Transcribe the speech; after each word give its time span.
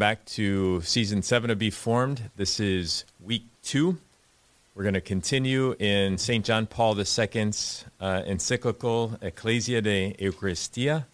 back 0.00 0.24
to 0.24 0.80
season 0.80 1.20
seven 1.20 1.50
of 1.50 1.58
Be 1.58 1.68
Formed. 1.68 2.30
This 2.34 2.58
is 2.58 3.04
week 3.22 3.44
two. 3.62 3.98
We're 4.74 4.84
going 4.84 4.94
to 4.94 5.00
continue 5.02 5.76
in 5.78 6.16
St. 6.16 6.42
John 6.42 6.66
Paul 6.66 6.98
II's 6.98 7.84
uh, 8.00 8.22
encyclical 8.24 9.18
Ecclesia 9.20 9.82
de 9.82 10.16
Eucharistia. 10.18 11.04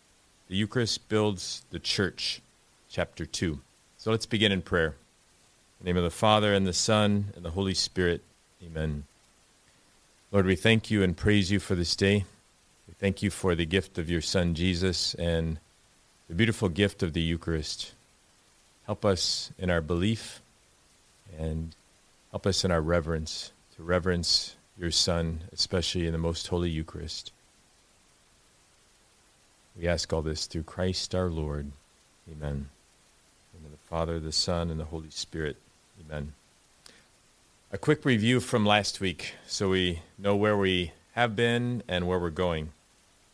The 0.47 0.55
Eucharist 0.55 1.09
builds 1.09 1.65
the 1.71 1.81
church, 1.81 2.41
chapter 2.89 3.27
two. 3.27 3.59
So 3.99 4.13
let's 4.13 4.25
begin 4.25 4.53
in 4.53 4.63
prayer. 4.63 4.91
In 4.91 4.95
the 5.81 5.85
name 5.87 5.97
of 5.97 6.05
the 6.05 6.11
Father, 6.11 6.55
and 6.55 6.65
the 6.65 6.73
Son, 6.73 7.33
and 7.35 7.45
the 7.45 7.51
Holy 7.51 7.75
Spirit. 7.75 8.23
Amen. 8.65 9.03
Lord, 10.31 10.47
we 10.47 10.55
thank 10.55 10.93
you 10.93 11.03
and 11.03 11.17
praise 11.17 11.51
you 11.51 11.59
for 11.59 11.75
this 11.75 11.97
day. 11.97 12.25
We 12.87 12.95
thank 13.01 13.21
you 13.21 13.31
for 13.31 13.57
the 13.57 13.67
gift 13.67 13.99
of 13.99 14.09
your 14.09 14.23
Son, 14.23 14.55
Jesus, 14.55 15.15
and 15.15 15.59
the 16.29 16.37
beautiful 16.37 16.69
gift 16.69 17.03
of 17.03 17.15
the 17.15 17.21
Eucharist. 17.21 17.96
Help 18.87 19.05
us 19.05 19.51
in 19.59 19.69
our 19.69 19.81
belief 19.81 20.41
and 21.39 21.75
help 22.31 22.47
us 22.47 22.65
in 22.65 22.71
our 22.71 22.81
reverence 22.81 23.53
to 23.77 23.83
reverence 23.83 24.57
your 24.79 24.91
Son, 24.91 25.41
especially 25.53 26.07
in 26.07 26.13
the 26.13 26.19
most 26.19 26.47
holy 26.49 26.71
Eucharist. 26.71 27.33
We 29.79 29.89
ask 29.89 30.13
all 30.13 30.23
this 30.23 30.47
through 30.47 30.63
Christ 30.63 31.15
our 31.15 31.29
Lord. 31.29 31.71
Amen. 32.31 32.69
In 33.55 33.71
the 33.71 33.77
Father, 33.89 34.19
the 34.19 34.33
Son, 34.33 34.71
and 34.71 34.81
the 34.81 34.85
Holy 34.85 35.11
Spirit. 35.11 35.57
Amen. 36.07 36.33
A 37.73 37.79
quick 37.79 38.05
review 38.05 38.41
from 38.41 38.65
last 38.65 39.01
week 39.01 39.35
so 39.47 39.71
we 39.71 40.01
know 40.19 40.37
where 40.37 40.57
we 40.57 40.93
have 41.15 41.35
been 41.35 41.83
and 41.89 42.07
where 42.07 42.19
we're 42.19 42.31
going. 42.31 42.71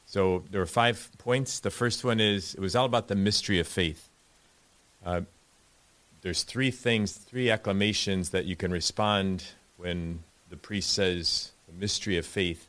So 0.06 0.44
there 0.50 0.60
were 0.60 0.66
five 0.66 1.10
points. 1.18 1.60
The 1.60 1.70
first 1.70 2.04
one 2.04 2.20
is 2.20 2.54
it 2.54 2.60
was 2.60 2.74
all 2.74 2.86
about 2.86 3.08
the 3.08 3.14
mystery 3.14 3.58
of 3.60 3.66
faith. 3.66 4.08
Uh, 5.04 5.22
there's 6.22 6.44
three 6.44 6.70
things, 6.70 7.12
three 7.12 7.50
acclamations 7.50 8.30
that 8.30 8.44
you 8.44 8.56
can 8.56 8.70
respond 8.70 9.44
when 9.76 10.20
the 10.50 10.56
priest 10.56 10.90
says 10.92 11.50
the 11.66 11.72
mystery 11.72 12.16
of 12.16 12.24
faith. 12.24 12.68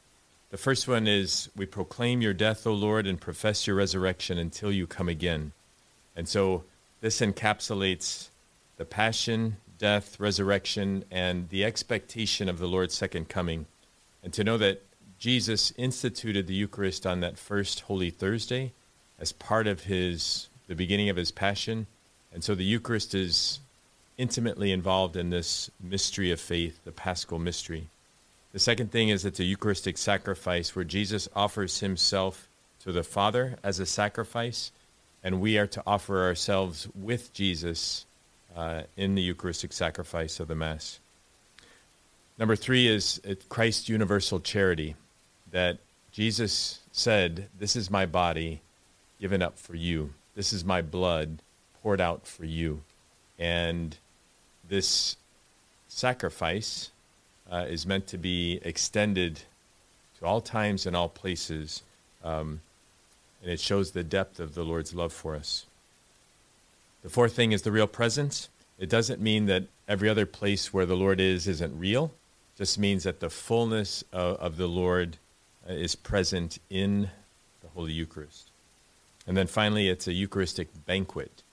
The 0.49 0.57
first 0.57 0.87
one 0.87 1.07
is 1.07 1.49
we 1.55 1.65
proclaim 1.65 2.21
your 2.21 2.33
death, 2.33 2.65
O 2.65 2.73
Lord, 2.73 3.07
and 3.07 3.21
profess 3.21 3.65
your 3.65 3.75
resurrection 3.75 4.37
until 4.37 4.71
you 4.71 4.87
come 4.87 5.07
again. 5.07 5.51
And 6.15 6.27
so 6.27 6.63
this 7.01 7.21
encapsulates 7.21 8.29
the 8.77 8.85
passion, 8.85 9.57
death, 9.77 10.19
resurrection, 10.19 11.05
and 11.11 11.49
the 11.49 11.63
expectation 11.63 12.49
of 12.49 12.57
the 12.57 12.67
Lord's 12.67 12.95
second 12.95 13.29
coming. 13.29 13.67
And 14.23 14.33
to 14.33 14.43
know 14.43 14.57
that 14.57 14.81
Jesus 15.19 15.71
instituted 15.77 16.47
the 16.47 16.55
Eucharist 16.55 17.05
on 17.05 17.19
that 17.19 17.37
first 17.37 17.81
Holy 17.81 18.09
Thursday 18.09 18.73
as 19.19 19.31
part 19.31 19.67
of 19.67 19.83
his 19.83 20.49
the 20.67 20.75
beginning 20.75 21.09
of 21.09 21.17
his 21.17 21.31
passion 21.31 21.87
and 22.33 22.43
so 22.43 22.55
the 22.55 22.63
Eucharist 22.63 23.13
is 23.13 23.59
intimately 24.17 24.71
involved 24.71 25.15
in 25.15 25.29
this 25.29 25.69
mystery 25.81 26.31
of 26.31 26.39
faith, 26.39 26.83
the 26.83 26.91
paschal 26.91 27.39
mystery. 27.39 27.87
The 28.51 28.59
second 28.59 28.91
thing 28.91 29.09
is 29.09 29.23
it's 29.23 29.39
a 29.39 29.43
Eucharistic 29.43 29.97
sacrifice 29.97 30.75
where 30.75 30.85
Jesus 30.85 31.29
offers 31.35 31.79
himself 31.79 32.47
to 32.81 32.91
the 32.91 33.03
Father 33.03 33.57
as 33.63 33.79
a 33.79 33.85
sacrifice, 33.85 34.71
and 35.23 35.41
we 35.41 35.57
are 35.57 35.67
to 35.67 35.83
offer 35.85 36.23
ourselves 36.23 36.87
with 36.95 37.33
Jesus 37.33 38.05
uh, 38.55 38.83
in 38.97 39.15
the 39.15 39.21
Eucharistic 39.21 39.71
sacrifice 39.71 40.39
of 40.39 40.47
the 40.47 40.55
Mass. 40.55 40.99
Number 42.37 42.55
three 42.55 42.87
is 42.87 43.21
Christ's 43.49 43.89
universal 43.89 44.39
charity, 44.39 44.95
that 45.51 45.77
Jesus 46.11 46.79
said, 46.91 47.47
This 47.57 47.75
is 47.75 47.91
my 47.91 48.05
body 48.05 48.61
given 49.19 49.41
up 49.41 49.57
for 49.57 49.75
you. 49.75 50.13
This 50.35 50.51
is 50.51 50.65
my 50.65 50.81
blood 50.81 51.42
poured 51.83 52.01
out 52.01 52.25
for 52.25 52.45
you. 52.45 52.81
And 53.37 53.97
this 54.67 55.17
sacrifice 55.89 56.89
uh, 57.51 57.65
is 57.69 57.85
meant 57.85 58.07
to 58.07 58.17
be 58.17 58.59
extended 58.63 59.41
to 60.17 60.25
all 60.25 60.41
times 60.41 60.85
and 60.85 60.95
all 60.95 61.09
places. 61.09 61.83
Um, 62.23 62.61
and 63.41 63.51
it 63.51 63.59
shows 63.59 63.91
the 63.91 64.03
depth 64.03 64.39
of 64.39 64.55
the 64.55 64.63
Lord's 64.63 64.95
love 64.95 65.11
for 65.11 65.35
us. 65.35 65.65
The 67.03 67.09
fourth 67.09 67.33
thing 67.33 67.51
is 67.51 67.63
the 67.63 67.71
real 67.71 67.87
presence. 67.87 68.47
It 68.79 68.89
doesn't 68.89 69.21
mean 69.21 69.45
that 69.47 69.65
every 69.87 70.07
other 70.07 70.25
place 70.25 70.73
where 70.73 70.85
the 70.85 70.95
Lord 70.95 71.19
is 71.19 71.47
isn't 71.47 71.77
real. 71.77 72.05
It 72.55 72.59
just 72.59 72.79
means 72.79 73.03
that 73.03 73.19
the 73.19 73.29
fullness 73.29 74.03
of, 74.13 74.37
of 74.37 74.57
the 74.57 74.67
Lord 74.67 75.17
uh, 75.69 75.73
is 75.73 75.95
present 75.95 76.59
in 76.69 77.09
the 77.61 77.67
Holy 77.75 77.91
Eucharist. 77.91 78.49
And 79.27 79.35
then 79.35 79.47
finally, 79.47 79.89
it's 79.89 80.07
a 80.07 80.13
Eucharistic 80.13 80.69
banquet. 80.85 81.43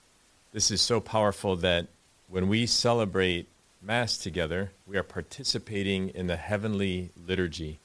This 0.53 0.69
is 0.69 0.81
so 0.81 0.99
powerful 0.99 1.55
that 1.57 1.87
when 2.27 2.49
we 2.49 2.65
celebrate 2.65 3.47
Mass 3.81 4.17
together, 4.17 4.71
we 4.85 4.97
are 4.97 5.03
participating 5.03 6.09
in 6.09 6.27
the 6.27 6.35
heavenly 6.35 7.11
liturgy. 7.25 7.79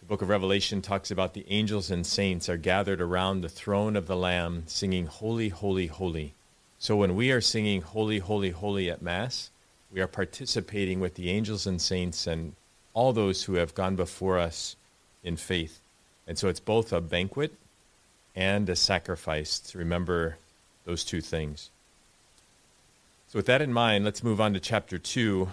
The 0.00 0.06
book 0.06 0.20
of 0.20 0.28
Revelation 0.28 0.82
talks 0.82 1.12
about 1.12 1.34
the 1.34 1.46
angels 1.48 1.88
and 1.88 2.04
saints 2.04 2.48
are 2.48 2.56
gathered 2.56 3.00
around 3.00 3.42
the 3.42 3.48
throne 3.48 3.94
of 3.94 4.08
the 4.08 4.16
Lamb 4.16 4.64
singing, 4.66 5.06
Holy, 5.06 5.50
Holy, 5.50 5.86
Holy. 5.86 6.34
So 6.80 6.96
when 6.96 7.14
we 7.14 7.30
are 7.30 7.40
singing, 7.40 7.82
Holy, 7.82 8.18
Holy, 8.18 8.50
Holy 8.50 8.90
at 8.90 9.00
Mass, 9.00 9.50
we 9.92 10.00
are 10.00 10.08
participating 10.08 10.98
with 10.98 11.14
the 11.14 11.30
angels 11.30 11.64
and 11.64 11.80
saints 11.80 12.26
and 12.26 12.54
all 12.92 13.12
those 13.12 13.44
who 13.44 13.54
have 13.54 13.76
gone 13.76 13.94
before 13.94 14.40
us 14.40 14.74
in 15.22 15.36
faith. 15.36 15.78
And 16.26 16.36
so 16.36 16.48
it's 16.48 16.58
both 16.58 16.92
a 16.92 17.00
banquet 17.00 17.54
and 18.34 18.68
a 18.68 18.74
sacrifice 18.74 19.60
to 19.60 19.78
remember 19.78 20.38
those 20.88 21.04
two 21.04 21.20
things. 21.20 21.68
So, 23.28 23.38
with 23.38 23.46
that 23.46 23.60
in 23.60 23.74
mind, 23.74 24.06
let's 24.06 24.24
move 24.24 24.40
on 24.40 24.54
to 24.54 24.60
chapter 24.60 24.96
2. 24.98 25.46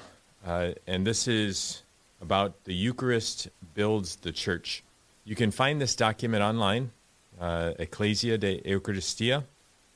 Uh, 0.48 0.70
and 0.88 1.06
this 1.06 1.28
is 1.28 1.84
about 2.22 2.64
the 2.64 2.74
Eucharist 2.74 3.50
builds 3.74 4.16
the 4.16 4.32
church. 4.32 4.82
You 5.26 5.36
can 5.36 5.52
find 5.52 5.82
this 5.82 5.94
document 5.94 6.42
online, 6.42 6.92
uh, 7.40 7.74
Ecclesia 7.78 8.38
de 8.38 8.62
Eucharistia, 8.62 9.44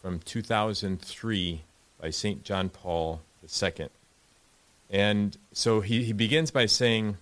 from 0.02 0.20
2003 0.20 1.62
by 2.02 2.10
St. 2.10 2.44
John 2.44 2.68
Paul 2.68 3.22
II. 3.42 3.88
And 4.90 5.38
so 5.54 5.80
he, 5.80 6.04
he 6.04 6.12
begins 6.12 6.52
by 6.52 6.66
saying, 6.66 7.16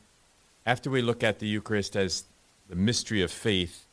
after 0.66 0.90
we 0.90 1.04
look 1.04 1.24
at 1.24 1.38
the 1.38 1.48
Eucharist 1.48 1.96
as 1.96 2.24
the 2.68 2.76
mystery 2.76 3.22
of 3.22 3.30
faith, 3.30 3.86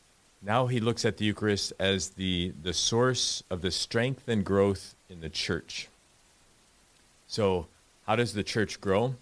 now 0.45 0.67
he 0.67 0.81
looks 0.81 1.05
at 1.05 1.17
the 1.17 1.25
Eucharist 1.25 1.73
as 1.79 2.11
the, 2.11 2.53
the 2.63 2.75
source 2.75 3.43
of 3.51 3.63
the 3.63 3.71
strength 3.71 4.29
and 4.29 4.45
growth 4.45 4.95
in 5.09 5.21
the 5.21 5.31
church. 5.31 5.89
So, 7.27 7.67
how 8.07 8.17
does 8.17 8.35
the 8.35 8.43
church 8.43 8.81
grow? 8.81 9.15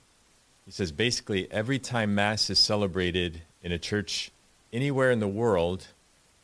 He 0.65 0.73
says 0.73 0.91
basically, 0.91 1.51
every 1.51 1.79
time 1.79 2.15
Mass 2.15 2.51
is 2.51 2.59
celebrated 2.59 3.43
in 3.63 3.71
a 3.71 3.79
church 3.79 4.33
anywhere 4.73 5.11
in 5.11 5.21
the 5.21 5.29
world, 5.29 5.89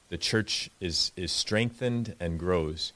the 0.09 0.19
church 0.19 0.71
is, 0.81 1.13
is 1.17 1.33
strengthened 1.33 2.15
and 2.21 2.39
grows. 2.39 2.93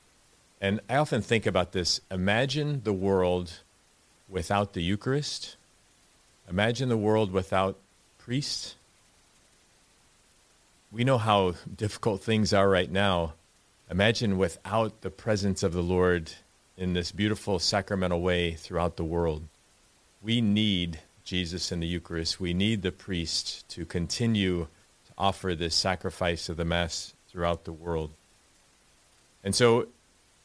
And 0.60 0.80
I 0.88 0.96
often 0.96 1.22
think 1.22 1.46
about 1.46 1.72
this. 1.72 2.00
Imagine 2.10 2.82
the 2.84 2.92
world 2.92 3.60
without 4.28 4.72
the 4.72 4.82
Eucharist. 4.82 5.56
Imagine 6.48 6.88
the 6.88 6.96
world 6.96 7.32
without 7.32 7.76
priests 8.18 8.76
we 10.92 11.04
know 11.04 11.16
how 11.16 11.54
difficult 11.74 12.22
things 12.22 12.52
are 12.52 12.68
right 12.68 12.90
now. 12.90 13.32
Imagine 13.90 14.36
without 14.36 15.00
the 15.00 15.10
presence 15.10 15.62
of 15.62 15.72
the 15.72 15.82
Lord 15.82 16.32
in 16.76 16.92
this 16.92 17.12
beautiful 17.12 17.58
sacramental 17.58 18.20
way 18.20 18.52
throughout 18.52 18.96
the 18.96 19.04
world. 19.04 19.44
We 20.22 20.42
need 20.42 21.00
Jesus 21.24 21.72
in 21.72 21.80
the 21.80 21.86
Eucharist. 21.86 22.38
We 22.38 22.52
need 22.52 22.82
the 22.82 22.92
priest 22.92 23.66
to 23.70 23.86
continue 23.86 24.66
to 25.06 25.12
offer 25.16 25.54
this 25.54 25.74
sacrifice 25.74 26.50
of 26.50 26.58
the 26.58 26.64
Mass 26.64 27.14
throughout 27.28 27.64
the 27.64 27.72
world. 27.72 28.10
And 29.42 29.54
so, 29.54 29.88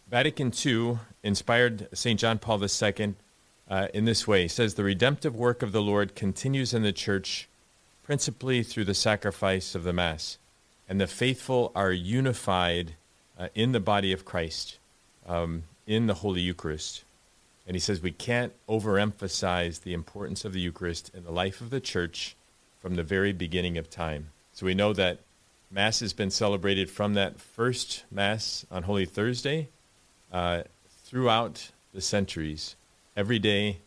Vatican 0.09 0.53
II 0.65 0.99
inspired 1.23 1.89
St. 1.93 2.17
John 2.17 2.39
Paul 2.39 2.63
II 2.63 3.15
uh, 3.69 3.87
in 3.93 4.05
this 4.05 4.25
way. 4.25 4.43
He 4.43 4.47
says, 4.47 4.75
The 4.75 4.83
redemptive 4.85 5.35
work 5.35 5.61
of 5.61 5.73
the 5.73 5.81
Lord 5.81 6.15
continues 6.15 6.73
in 6.73 6.83
the 6.83 6.93
Church 6.93 7.49
principally 8.07 8.63
through 8.63 8.85
the 8.85 8.93
sacrifice 8.93 9.75
of 9.75 9.83
the 9.83 9.91
Mass. 9.91 10.37
And 10.87 10.99
the 10.99 11.07
faithful 11.07 11.73
are 11.75 11.91
unified 11.91 12.95
uh, 13.37 13.49
in 13.53 13.73
the 13.73 13.81
body 13.81 14.13
of 14.13 14.23
Christ, 14.23 14.79
um, 15.27 15.63
in 15.85 16.07
the 16.07 16.13
Holy 16.13 16.39
Eucharist. 16.39 17.03
And 17.67 17.75
he 17.75 17.81
says 17.81 18.01
we 18.01 18.13
can't 18.13 18.53
overemphasize 18.69 19.81
the 19.81 19.93
importance 19.93 20.45
of 20.45 20.53
the 20.53 20.61
Eucharist 20.61 21.11
in 21.13 21.25
the 21.25 21.31
life 21.31 21.59
of 21.59 21.69
the 21.69 21.81
church 21.81 22.37
from 22.81 22.95
the 22.95 23.03
very 23.03 23.33
beginning 23.33 23.77
of 23.77 23.89
time. 23.89 24.29
So 24.53 24.65
we 24.65 24.73
know 24.73 24.93
that 24.93 25.19
Mass 25.69 25.99
has 25.99 26.13
been 26.13 26.31
celebrated 26.31 26.89
from 26.89 27.13
that 27.15 27.41
first 27.41 28.05
Mass 28.09 28.65
on 28.71 28.83
Holy 28.83 29.05
Thursday 29.05 29.67
uh, 30.31 30.63
throughout 31.03 31.71
the 31.93 31.99
centuries, 31.99 32.77
every 33.17 33.37
day, 33.37 33.79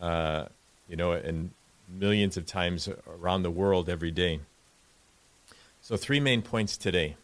uh, 0.00 0.46
you 0.88 0.96
know, 0.96 1.12
and 1.12 1.50
millions 1.88 2.36
of 2.36 2.46
times 2.46 2.88
around 3.06 3.42
the 3.42 3.50
world 3.50 3.88
every 3.88 4.10
day. 4.10 4.40
So, 5.80 5.96
three 5.96 6.20
main 6.20 6.42
points 6.42 6.76
today 6.76 7.16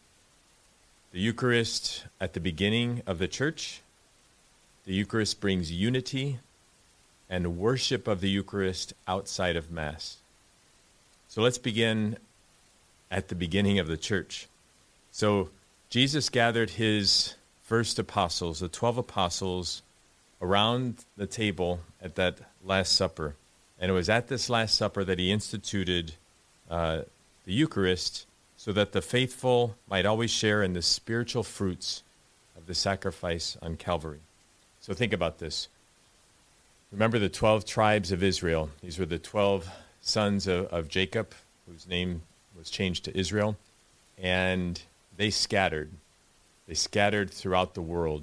the 1.13 1.21
Eucharist 1.21 2.07
at 2.21 2.33
the 2.33 2.41
beginning 2.41 3.03
of 3.07 3.19
the 3.19 3.29
church, 3.29 3.83
the 4.85 4.93
Eucharist 4.93 5.41
brings 5.41 5.71
unity 5.71 6.41
and 7.31 7.57
worship 7.57 8.07
of 8.09 8.21
the 8.21 8.29
Eucharist 8.29 8.93
outside 9.07 9.57
of 9.57 9.71
Mass. 9.71 10.19
So 11.29 11.43
let's 11.43 11.59
begin 11.59 12.19
at 13.11 13.29
the 13.29 13.35
beginning 13.35 13.79
of 13.79 13.87
the 13.87 13.97
church. 13.97 14.49
So 15.11 15.51
Jesus 15.89 16.29
gathered 16.29 16.71
his 16.71 17.35
first 17.63 17.99
apostles, 17.99 18.61
the 18.61 18.69
12 18.69 18.99
apostles, 18.99 19.83
around 20.43 21.05
the 21.17 21.27
table 21.27 21.81
at 22.03 22.17
that 22.17 22.39
Last 22.65 22.93
Supper. 22.93 23.37
And 23.85 23.91
it 23.91 23.95
was 23.95 24.09
at 24.09 24.29
this 24.29 24.49
Last 24.49 24.77
Supper 24.77 25.05
that 25.05 25.19
he 25.19 25.31
instituted 25.31 26.15
uh, 26.71 27.03
the 27.45 27.53
Eucharist 27.53 28.25
so 28.57 28.73
that 28.73 28.93
the 28.93 29.03
faithful 29.03 29.77
might 29.91 30.07
always 30.07 30.31
share 30.31 30.63
in 30.63 30.73
the 30.73 30.81
spiritual 30.81 31.43
fruits 31.43 32.03
of 32.57 32.65
the 32.65 32.75
sacrifice 32.75 33.59
on 33.61 33.77
Calvary. 33.77 34.21
So 34.81 34.95
think 34.95 35.13
about 35.13 35.39
this. 35.39 35.69
Remember 36.93 37.19
the 37.19 37.29
12 37.29 37.67
tribes 37.67 38.11
of 38.11 38.23
Israel. 38.23 38.71
These 38.81 38.99
were 38.99 39.05
the 39.05 39.19
12 39.19 39.69
sons 40.01 40.47
of, 40.47 40.65
of 40.69 40.89
Jacob, 40.89 41.35
whose 41.71 41.87
name 41.87 42.23
was 42.57 42.71
changed 42.71 43.05
to 43.05 43.15
Israel. 43.15 43.55
And 44.17 44.81
they 45.15 45.29
scattered. 45.29 45.91
They 46.67 46.73
scattered 46.73 47.31
throughout 47.31 47.75
the 47.75 47.83
world. 47.83 48.23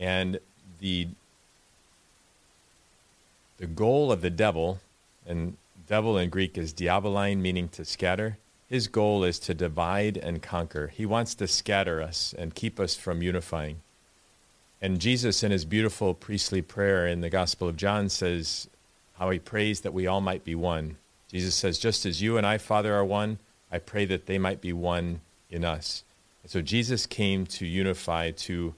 And 0.00 0.40
the, 0.80 1.06
the 3.58 3.68
goal 3.68 4.10
of 4.10 4.20
the 4.20 4.30
devil, 4.30 4.80
and 5.26 5.56
devil 5.86 6.18
in 6.18 6.30
Greek 6.30 6.56
is 6.58 6.72
diabolein, 6.72 7.38
meaning 7.38 7.68
to 7.68 7.84
scatter, 7.84 8.38
his 8.68 8.88
goal 8.88 9.22
is 9.22 9.38
to 9.40 9.54
divide 9.54 10.16
and 10.16 10.42
conquer. 10.42 10.88
He 10.88 11.06
wants 11.06 11.34
to 11.36 11.46
scatter 11.46 12.02
us 12.02 12.34
and 12.36 12.54
keep 12.54 12.80
us 12.80 12.96
from 12.96 13.22
unifying. 13.22 13.80
And 14.82 15.00
Jesus, 15.00 15.42
in 15.42 15.52
his 15.52 15.64
beautiful 15.64 16.14
priestly 16.14 16.62
prayer 16.62 17.06
in 17.06 17.20
the 17.20 17.30
Gospel 17.30 17.68
of 17.68 17.76
John, 17.76 18.08
says 18.08 18.68
how 19.14 19.30
he 19.30 19.38
prays 19.38 19.80
that 19.80 19.94
we 19.94 20.06
all 20.06 20.20
might 20.20 20.44
be 20.44 20.54
one. 20.54 20.96
Jesus 21.28 21.54
says, 21.54 21.78
Just 21.78 22.04
as 22.04 22.20
you 22.20 22.36
and 22.36 22.46
I, 22.46 22.58
Father, 22.58 22.94
are 22.94 23.04
one, 23.04 23.38
I 23.70 23.78
pray 23.78 24.04
that 24.06 24.26
they 24.26 24.38
might 24.38 24.60
be 24.60 24.72
one 24.72 25.20
in 25.48 25.64
us. 25.64 26.04
And 26.42 26.50
so 26.50 26.60
Jesus 26.60 27.06
came 27.06 27.46
to 27.46 27.66
unify, 27.66 28.32
to 28.32 28.74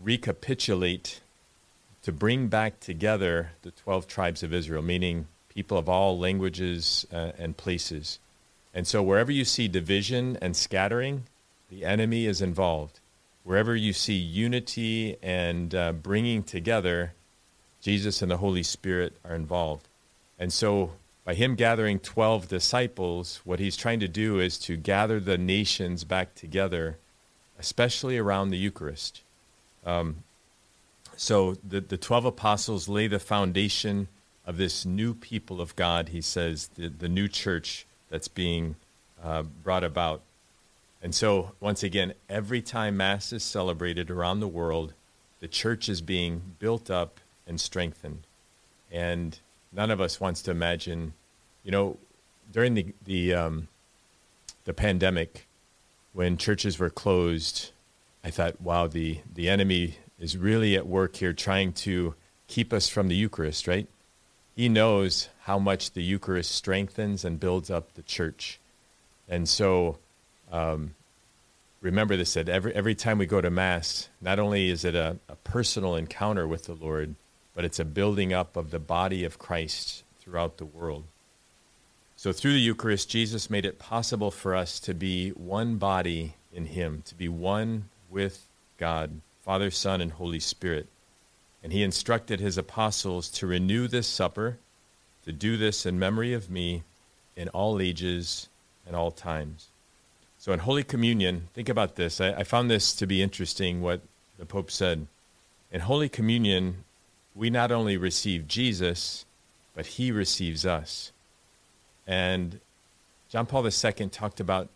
recapitulate, 0.00 1.20
to 2.02 2.12
bring 2.12 2.48
back 2.48 2.80
together 2.80 3.52
the 3.62 3.70
12 3.70 4.06
tribes 4.06 4.42
of 4.42 4.52
Israel, 4.52 4.82
meaning 4.82 5.26
people 5.54 5.78
of 5.78 5.88
all 5.88 6.18
languages 6.18 7.06
uh, 7.12 7.32
and 7.38 7.56
places. 7.56 8.18
And 8.74 8.86
so 8.86 9.02
wherever 9.02 9.30
you 9.30 9.44
see 9.44 9.68
division 9.68 10.36
and 10.42 10.56
scattering, 10.56 11.24
the 11.70 11.84
enemy 11.84 12.26
is 12.26 12.42
involved. 12.42 13.00
Wherever 13.44 13.76
you 13.76 13.92
see 13.92 14.14
unity 14.14 15.16
and 15.22 15.74
uh, 15.74 15.92
bringing 15.92 16.42
together, 16.42 17.12
Jesus 17.80 18.22
and 18.22 18.30
the 18.30 18.38
Holy 18.38 18.62
Spirit 18.62 19.16
are 19.24 19.34
involved. 19.34 19.86
And 20.38 20.52
so, 20.52 20.92
by 21.24 21.34
him 21.34 21.54
gathering 21.54 22.00
12 22.00 22.48
disciples, 22.48 23.40
what 23.44 23.60
he's 23.60 23.76
trying 23.76 24.00
to 24.00 24.08
do 24.08 24.40
is 24.40 24.58
to 24.60 24.76
gather 24.76 25.20
the 25.20 25.38
nations 25.38 26.04
back 26.04 26.34
together, 26.34 26.98
especially 27.58 28.18
around 28.18 28.50
the 28.50 28.58
Eucharist. 28.58 29.22
Um, 29.84 30.16
so, 31.16 31.56
the, 31.66 31.80
the 31.80 31.98
12 31.98 32.24
apostles 32.24 32.88
lay 32.88 33.06
the 33.06 33.18
foundation 33.18 34.08
of 34.46 34.56
this 34.56 34.84
new 34.84 35.14
people 35.14 35.60
of 35.60 35.74
God, 35.76 36.10
he 36.10 36.20
says, 36.20 36.68
the, 36.74 36.88
the 36.88 37.08
new 37.08 37.28
church 37.28 37.86
that's 38.10 38.28
being 38.28 38.76
uh, 39.22 39.42
brought 39.42 39.84
about. 39.84 40.22
And 41.02 41.14
so, 41.14 41.52
once 41.60 41.82
again, 41.82 42.14
every 42.28 42.62
time 42.62 42.96
Mass 42.96 43.32
is 43.32 43.42
celebrated 43.42 44.10
around 44.10 44.40
the 44.40 44.48
world, 44.48 44.94
the 45.40 45.48
church 45.48 45.88
is 45.88 46.00
being 46.00 46.54
built 46.58 46.90
up 46.90 47.20
and 47.46 47.60
strengthened. 47.60 48.26
And 48.90 49.38
none 49.72 49.90
of 49.90 50.00
us 50.00 50.20
wants 50.20 50.40
to 50.42 50.50
imagine, 50.50 51.12
you 51.62 51.70
know, 51.70 51.98
during 52.50 52.74
the 52.74 52.94
the 53.04 53.34
um, 53.34 53.68
the 54.64 54.72
pandemic, 54.72 55.46
when 56.12 56.36
churches 56.36 56.78
were 56.78 56.90
closed, 56.90 57.72
I 58.22 58.30
thought, 58.30 58.60
wow, 58.60 58.86
the 58.86 59.20
the 59.34 59.48
enemy 59.48 59.98
is 60.18 60.36
really 60.38 60.76
at 60.76 60.86
work 60.86 61.16
here, 61.16 61.32
trying 61.32 61.72
to 61.72 62.14
keep 62.46 62.72
us 62.72 62.88
from 62.88 63.08
the 63.08 63.16
Eucharist. 63.16 63.66
Right? 63.66 63.88
He 64.54 64.68
knows 64.68 65.28
how 65.42 65.58
much 65.58 65.92
the 65.92 66.02
Eucharist 66.02 66.52
strengthens 66.52 67.24
and 67.24 67.40
builds 67.40 67.70
up 67.70 67.94
the 67.94 68.02
church, 68.02 68.60
and 69.28 69.48
so 69.48 69.98
um, 70.52 70.94
remember 71.80 72.16
this 72.16 72.34
that 72.34 72.48
every, 72.48 72.74
every 72.74 72.94
time 72.94 73.18
we 73.18 73.26
go 73.26 73.40
to 73.40 73.50
Mass, 73.50 74.08
not 74.20 74.38
only 74.38 74.70
is 74.70 74.84
it 74.84 74.94
a, 74.94 75.18
a 75.28 75.36
personal 75.36 75.96
encounter 75.96 76.46
with 76.46 76.64
the 76.64 76.74
Lord, 76.74 77.14
but 77.54 77.64
it's 77.64 77.78
a 77.78 77.84
building 77.84 78.32
up 78.32 78.56
of 78.56 78.70
the 78.70 78.78
body 78.78 79.24
of 79.24 79.38
Christ 79.38 80.02
throughout 80.20 80.56
the 80.56 80.64
world. 80.64 81.04
So 82.16 82.32
through 82.32 82.54
the 82.54 82.60
Eucharist, 82.60 83.10
Jesus 83.10 83.50
made 83.50 83.66
it 83.66 83.78
possible 83.78 84.30
for 84.30 84.54
us 84.54 84.80
to 84.80 84.94
be 84.94 85.30
one 85.30 85.76
body 85.76 86.34
in 86.52 86.66
Him, 86.66 87.02
to 87.06 87.14
be 87.14 87.28
one 87.28 87.90
with 88.08 88.46
God, 88.78 89.20
Father, 89.42 89.70
Son, 89.70 90.00
and 90.00 90.12
Holy 90.12 90.40
Spirit. 90.40 90.86
And 91.64 91.72
He 91.72 91.82
instructed 91.82 92.38
His 92.38 92.56
apostles 92.56 93.28
to 93.30 93.48
renew 93.48 93.88
this 93.88 94.06
supper, 94.06 94.58
to 95.24 95.32
do 95.32 95.56
this 95.56 95.84
in 95.84 95.98
memory 95.98 96.32
of 96.32 96.48
me 96.48 96.84
in 97.34 97.48
all 97.48 97.80
ages 97.80 98.48
and 98.86 98.94
all 98.94 99.10
times. 99.10 99.68
So 100.38 100.52
in 100.52 100.60
Holy 100.60 100.84
Communion, 100.84 101.48
think 101.54 101.68
about 101.68 101.96
this. 101.96 102.20
I, 102.20 102.32
I, 102.32 102.44
found 102.44 102.70
this 102.70 102.94
to 102.96 103.06
be 103.06 103.22
interesting 103.22 103.80
what 103.80 104.02
the 104.38 104.44
Pope 104.44 104.70
said. 104.70 105.06
In 105.72 105.80
Holy 105.80 106.08
Communion, 106.08 106.84
we 107.34 107.48
not 107.48 107.72
only 107.72 107.96
receive 107.96 108.46
Jesus, 108.46 109.24
but 109.74 109.86
he 109.86 110.12
receives 110.12 110.66
us. 110.66 111.12
And 112.06 112.60
John 113.30 113.46
Paul 113.46 113.66
II 113.66 114.08
talked 114.08 114.38
about 114.38 114.68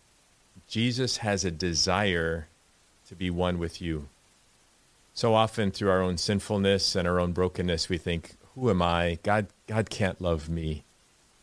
Jesus 0.68 1.18
has 1.18 1.44
a 1.44 1.50
desire 1.50 2.48
to 3.08 3.14
be 3.14 3.30
one 3.30 3.58
with 3.58 3.80
you. 3.80 4.08
So 5.18 5.34
often 5.34 5.72
through 5.72 5.90
our 5.90 6.00
own 6.00 6.16
sinfulness 6.16 6.94
and 6.94 7.08
our 7.08 7.18
own 7.18 7.32
brokenness, 7.32 7.88
we 7.88 7.98
think, 7.98 8.36
who 8.54 8.70
am 8.70 8.80
I? 8.80 9.18
God, 9.24 9.48
God 9.66 9.90
can't 9.90 10.20
love 10.20 10.48
me. 10.48 10.84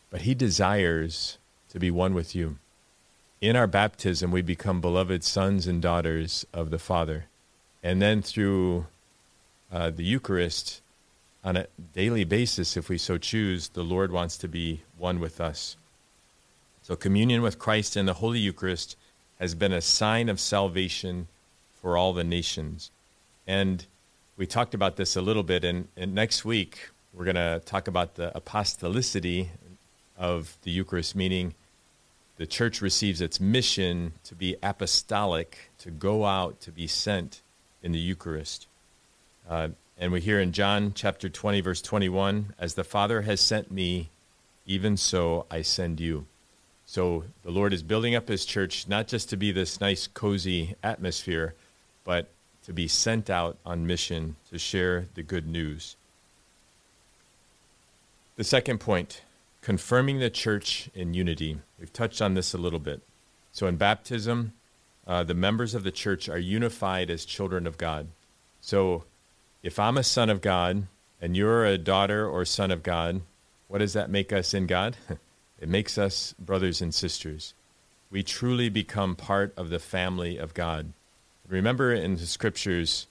But 0.08 0.22
he 0.22 0.34
desires 0.34 1.36
to 1.68 1.78
be 1.78 1.90
one 1.90 2.14
with 2.14 2.34
you 2.34 2.56
in 3.40 3.56
our 3.56 3.66
baptism, 3.66 4.30
we 4.30 4.42
become 4.42 4.80
beloved 4.80 5.22
sons 5.22 5.66
and 5.66 5.82
daughters 5.82 6.46
of 6.52 6.70
the 6.70 6.78
Father. 6.78 7.26
And 7.82 8.00
then 8.00 8.22
through 8.22 8.86
uh, 9.70 9.90
the 9.90 10.04
Eucharist, 10.04 10.80
on 11.44 11.56
a 11.56 11.66
daily 11.94 12.24
basis, 12.24 12.76
if 12.76 12.88
we 12.88 12.98
so 12.98 13.18
choose, 13.18 13.68
the 13.68 13.84
Lord 13.84 14.10
wants 14.10 14.36
to 14.38 14.48
be 14.48 14.82
one 14.96 15.20
with 15.20 15.40
us. 15.40 15.76
So, 16.82 16.96
communion 16.96 17.42
with 17.42 17.58
Christ 17.58 17.96
in 17.96 18.06
the 18.06 18.14
Holy 18.14 18.38
Eucharist 18.38 18.96
has 19.38 19.54
been 19.54 19.72
a 19.72 19.80
sign 19.80 20.28
of 20.28 20.40
salvation 20.40 21.28
for 21.80 21.96
all 21.96 22.12
the 22.12 22.24
nations. 22.24 22.90
And 23.46 23.84
we 24.36 24.46
talked 24.46 24.74
about 24.74 24.96
this 24.96 25.16
a 25.16 25.22
little 25.22 25.42
bit, 25.42 25.64
and, 25.64 25.88
and 25.96 26.14
next 26.14 26.44
week 26.44 26.90
we're 27.12 27.24
going 27.24 27.36
to 27.36 27.62
talk 27.64 27.88
about 27.88 28.16
the 28.16 28.32
apostolicity 28.34 29.48
of 30.18 30.56
the 30.62 30.70
Eucharist, 30.70 31.14
meaning 31.14 31.54
the 32.36 32.46
church 32.46 32.82
receives 32.82 33.20
its 33.20 33.40
mission 33.40 34.12
to 34.24 34.34
be 34.34 34.56
apostolic, 34.62 35.70
to 35.78 35.90
go 35.90 36.26
out, 36.26 36.60
to 36.60 36.70
be 36.70 36.86
sent 36.86 37.40
in 37.82 37.92
the 37.92 37.98
Eucharist. 37.98 38.66
Uh, 39.48 39.68
and 39.98 40.12
we 40.12 40.20
hear 40.20 40.40
in 40.40 40.52
John 40.52 40.92
chapter 40.94 41.28
20, 41.28 41.60
verse 41.60 41.80
21 41.80 42.52
As 42.58 42.74
the 42.74 42.84
Father 42.84 43.22
has 43.22 43.40
sent 43.40 43.70
me, 43.70 44.10
even 44.66 44.96
so 44.96 45.46
I 45.50 45.62
send 45.62 46.00
you. 46.00 46.26
So 46.84 47.24
the 47.42 47.50
Lord 47.50 47.72
is 47.72 47.82
building 47.82 48.14
up 48.14 48.28
his 48.28 48.44
church 48.44 48.86
not 48.86 49.08
just 49.08 49.30
to 49.30 49.36
be 49.36 49.52
this 49.52 49.80
nice, 49.80 50.06
cozy 50.06 50.74
atmosphere, 50.82 51.54
but 52.04 52.28
to 52.66 52.72
be 52.72 52.88
sent 52.88 53.30
out 53.30 53.56
on 53.64 53.86
mission 53.86 54.36
to 54.50 54.58
share 54.58 55.06
the 55.14 55.22
good 55.22 55.46
news. 55.46 55.96
The 58.36 58.44
second 58.44 58.80
point 58.80 59.22
confirming 59.62 60.20
the 60.20 60.30
church 60.30 60.88
in 60.94 61.14
unity. 61.14 61.58
We've 61.78 61.92
touched 61.92 62.22
on 62.22 62.34
this 62.34 62.54
a 62.54 62.58
little 62.58 62.78
bit. 62.78 63.00
So 63.50 63.66
in 63.66 63.76
baptism, 63.76 64.52
uh, 65.06 65.24
the 65.24 65.34
members 65.34 65.74
of 65.74 65.82
the 65.82 65.90
church 65.90 66.28
are 66.28 66.38
unified 66.38 67.10
as 67.10 67.24
children 67.24 67.66
of 67.66 67.78
God. 67.78 68.08
So 68.60 69.04
if 69.64 69.78
I'm 69.80 69.98
a 69.98 70.04
son 70.04 70.30
of 70.30 70.40
God 70.40 70.86
and 71.20 71.36
you're 71.36 71.64
a 71.64 71.78
daughter 71.78 72.28
or 72.28 72.44
son 72.44 72.70
of 72.70 72.84
God, 72.84 73.22
what 73.66 73.78
does 73.78 73.94
that 73.94 74.10
make 74.10 74.32
us 74.32 74.54
in 74.54 74.66
God? 74.66 74.96
it 75.60 75.68
makes 75.68 75.98
us 75.98 76.34
brothers 76.38 76.80
and 76.80 76.94
sisters. 76.94 77.54
We 78.10 78.22
truly 78.22 78.68
become 78.68 79.16
part 79.16 79.52
of 79.56 79.70
the 79.70 79.80
family 79.80 80.36
of 80.36 80.54
God. 80.54 80.92
Remember 81.48 81.92
in 81.92 82.16
the 82.16 82.26
scriptures, 82.26 83.06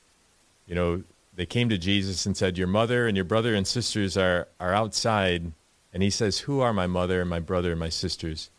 you 0.68 0.76
know, 0.76 1.04
they 1.36 1.46
came 1.46 1.70
to 1.70 1.78
Jesus 1.78 2.26
and 2.26 2.36
said, 2.36 2.58
Your 2.58 2.68
mother 2.68 3.08
and 3.08 3.16
your 3.16 3.26
brother 3.26 3.56
and 3.56 3.68
sisters 3.68 4.18
are, 4.18 4.48
are 4.60 4.74
outside 4.74 5.52
and 5.96 6.04
he 6.04 6.10
says, 6.10 6.40
Who 6.40 6.60
are 6.60 6.74
my 6.74 6.88
mother 6.88 7.22
and 7.22 7.30
my 7.30 7.40
brother 7.40 7.72
and 7.72 7.80
my 7.80 7.88
sisters? 7.88 8.50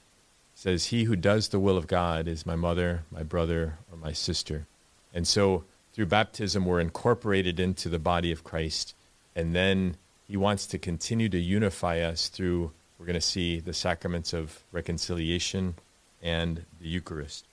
He 0.54 0.60
says, 0.60 0.86
He 0.86 1.04
who 1.04 1.16
does 1.16 1.48
the 1.48 1.60
will 1.60 1.76
of 1.76 1.86
God 1.86 2.26
is 2.26 2.46
my 2.46 2.56
mother, 2.56 3.02
my 3.10 3.22
brother, 3.22 3.78
or 3.92 3.98
my 3.98 4.12
sister. 4.12 4.66
And 5.12 5.28
so 5.28 5.64
through 5.92 6.06
baptism, 6.06 6.64
we're 6.64 6.80
incorporated 6.80 7.60
into 7.60 7.90
the 7.90 7.98
body 7.98 8.32
of 8.32 8.42
Christ. 8.42 8.94
And 9.34 9.54
then 9.54 9.98
he 10.26 10.38
wants 10.38 10.66
to 10.68 10.78
continue 10.78 11.28
to 11.28 11.38
unify 11.38 12.00
us 12.00 12.30
through, 12.30 12.72
we're 12.98 13.04
going 13.04 13.14
to 13.14 13.20
see 13.20 13.60
the 13.60 13.74
sacraments 13.74 14.32
of 14.32 14.64
reconciliation 14.72 15.74
and 16.22 16.64
the 16.80 16.88
Eucharist. 16.88 17.44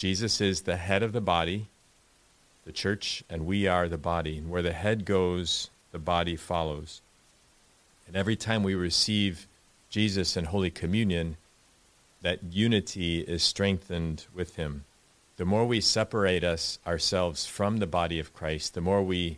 Jesus 0.00 0.40
is 0.40 0.62
the 0.62 0.78
head 0.78 1.02
of 1.02 1.12
the 1.12 1.20
body, 1.20 1.68
the 2.64 2.72
church, 2.72 3.22
and 3.28 3.44
we 3.44 3.66
are 3.66 3.86
the 3.86 3.98
body. 3.98 4.38
And 4.38 4.48
where 4.48 4.62
the 4.62 4.72
head 4.72 5.04
goes, 5.04 5.68
the 5.92 5.98
body 5.98 6.36
follows. 6.36 7.02
And 8.06 8.16
every 8.16 8.34
time 8.34 8.62
we 8.62 8.74
receive 8.74 9.46
Jesus 9.90 10.38
in 10.38 10.46
Holy 10.46 10.70
Communion, 10.70 11.36
that 12.22 12.42
unity 12.50 13.20
is 13.20 13.42
strengthened 13.42 14.24
with 14.32 14.56
him. 14.56 14.86
The 15.36 15.44
more 15.44 15.66
we 15.66 15.82
separate 15.82 16.44
us 16.44 16.78
ourselves 16.86 17.44
from 17.44 17.76
the 17.76 17.86
body 17.86 18.18
of 18.18 18.32
Christ, 18.32 18.72
the 18.72 18.80
more 18.80 19.02
we 19.02 19.36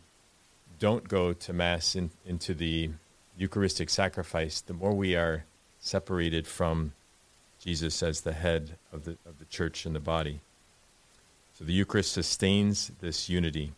don't 0.78 1.09
go 1.09 1.33
to 1.33 1.52
Mass 1.52 1.97
in, 1.97 2.12
into 2.25 2.54
the 2.54 2.90
Eucharistic 3.37 3.90
sacrifice, 3.90 4.61
the 4.61 4.75
more 4.75 4.95
we 4.95 5.16
are 5.16 5.45
separated 5.81 6.47
from 6.47 6.92
Jesus 7.59 8.00
as 8.00 8.21
the 8.21 8.33
head 8.33 8.76
of 8.92 9.02
the, 9.02 9.19
of 9.26 9.40
the 9.40 9.45
church 9.47 9.87
and 9.87 9.97
the 9.97 10.00
body. 10.00 10.40
So 11.62 11.66
the 11.66 11.75
Eucharist 11.75 12.11
sustains 12.11 12.90
this 13.00 13.28
unity. 13.28 13.71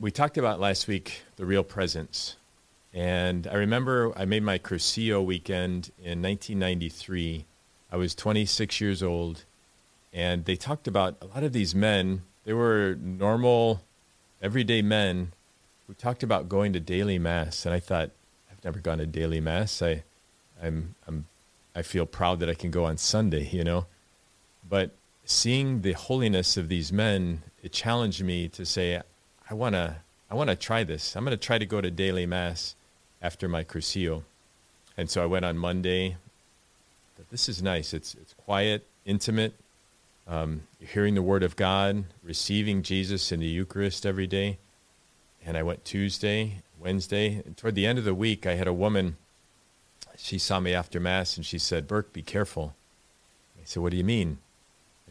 We 0.00 0.10
talked 0.10 0.36
about 0.36 0.58
last 0.58 0.88
week 0.88 1.22
the 1.36 1.46
real 1.46 1.62
presence. 1.62 2.34
And 2.92 3.46
I 3.46 3.54
remember 3.54 4.12
I 4.16 4.24
made 4.24 4.42
my 4.42 4.58
Cursillo 4.58 5.24
weekend 5.24 5.92
in 6.00 6.20
1993. 6.20 7.44
I 7.92 7.96
was 7.96 8.16
26 8.16 8.80
years 8.80 9.00
old. 9.00 9.44
And 10.12 10.44
they 10.44 10.56
talked 10.56 10.88
about 10.88 11.14
a 11.22 11.26
lot 11.26 11.44
of 11.44 11.52
these 11.52 11.72
men, 11.72 12.22
they 12.44 12.52
were 12.52 12.96
normal, 13.00 13.82
everyday 14.42 14.82
men 14.82 15.30
who 15.86 15.94
talked 15.94 16.24
about 16.24 16.48
going 16.48 16.72
to 16.72 16.80
daily 16.80 17.16
mass. 17.16 17.64
And 17.64 17.72
I 17.72 17.78
thought, 17.78 18.10
I've 18.50 18.64
never 18.64 18.80
gone 18.80 18.98
to 18.98 19.06
daily 19.06 19.40
mass. 19.40 19.82
I, 19.82 20.02
I'm, 20.60 20.96
I'm, 21.06 21.26
I 21.76 21.82
feel 21.82 22.06
proud 22.06 22.40
that 22.40 22.48
I 22.48 22.54
can 22.54 22.72
go 22.72 22.86
on 22.86 22.96
Sunday, 22.96 23.48
you 23.52 23.62
know. 23.62 23.86
But 24.68 24.90
seeing 25.24 25.82
the 25.82 25.92
holiness 25.92 26.56
of 26.56 26.68
these 26.68 26.92
men, 26.92 27.42
it 27.62 27.72
challenged 27.72 28.22
me 28.22 28.48
to 28.48 28.64
say, 28.64 29.00
I 29.50 29.54
want 29.54 29.74
to 29.74 29.96
I 30.30 30.34
want 30.34 30.48
to 30.48 30.56
try 30.56 30.84
this. 30.84 31.16
I'm 31.16 31.24
going 31.24 31.36
to 31.36 31.44
try 31.44 31.58
to 31.58 31.66
go 31.66 31.80
to 31.80 31.90
daily 31.90 32.24
mass 32.24 32.76
after 33.20 33.48
my 33.48 33.64
Cursillo. 33.64 34.22
And 34.96 35.10
so 35.10 35.22
I 35.22 35.26
went 35.26 35.44
on 35.44 35.58
Monday. 35.58 36.16
This 37.30 37.48
is 37.48 37.62
nice. 37.62 37.92
It's 37.92 38.14
it's 38.14 38.34
quiet, 38.34 38.86
intimate. 39.04 39.54
Um, 40.28 40.62
hearing 40.78 41.16
the 41.16 41.22
Word 41.22 41.42
of 41.42 41.56
God, 41.56 42.04
receiving 42.22 42.82
Jesus 42.82 43.32
in 43.32 43.40
the 43.40 43.46
Eucharist 43.46 44.06
every 44.06 44.28
day. 44.28 44.58
And 45.44 45.56
I 45.56 45.64
went 45.64 45.84
Tuesday, 45.84 46.62
Wednesday. 46.78 47.42
And 47.44 47.56
toward 47.56 47.74
the 47.74 47.86
end 47.86 47.98
of 47.98 48.04
the 48.04 48.14
week, 48.14 48.46
I 48.46 48.54
had 48.54 48.68
a 48.68 48.72
woman. 48.72 49.16
She 50.16 50.38
saw 50.38 50.60
me 50.60 50.72
after 50.72 51.00
Mass 51.00 51.36
and 51.36 51.44
she 51.44 51.58
said, 51.58 51.88
Burke, 51.88 52.12
be 52.12 52.22
careful. 52.22 52.74
I 53.58 53.62
said, 53.64 53.82
What 53.82 53.90
do 53.90 53.96
you 53.96 54.04
mean? 54.04 54.38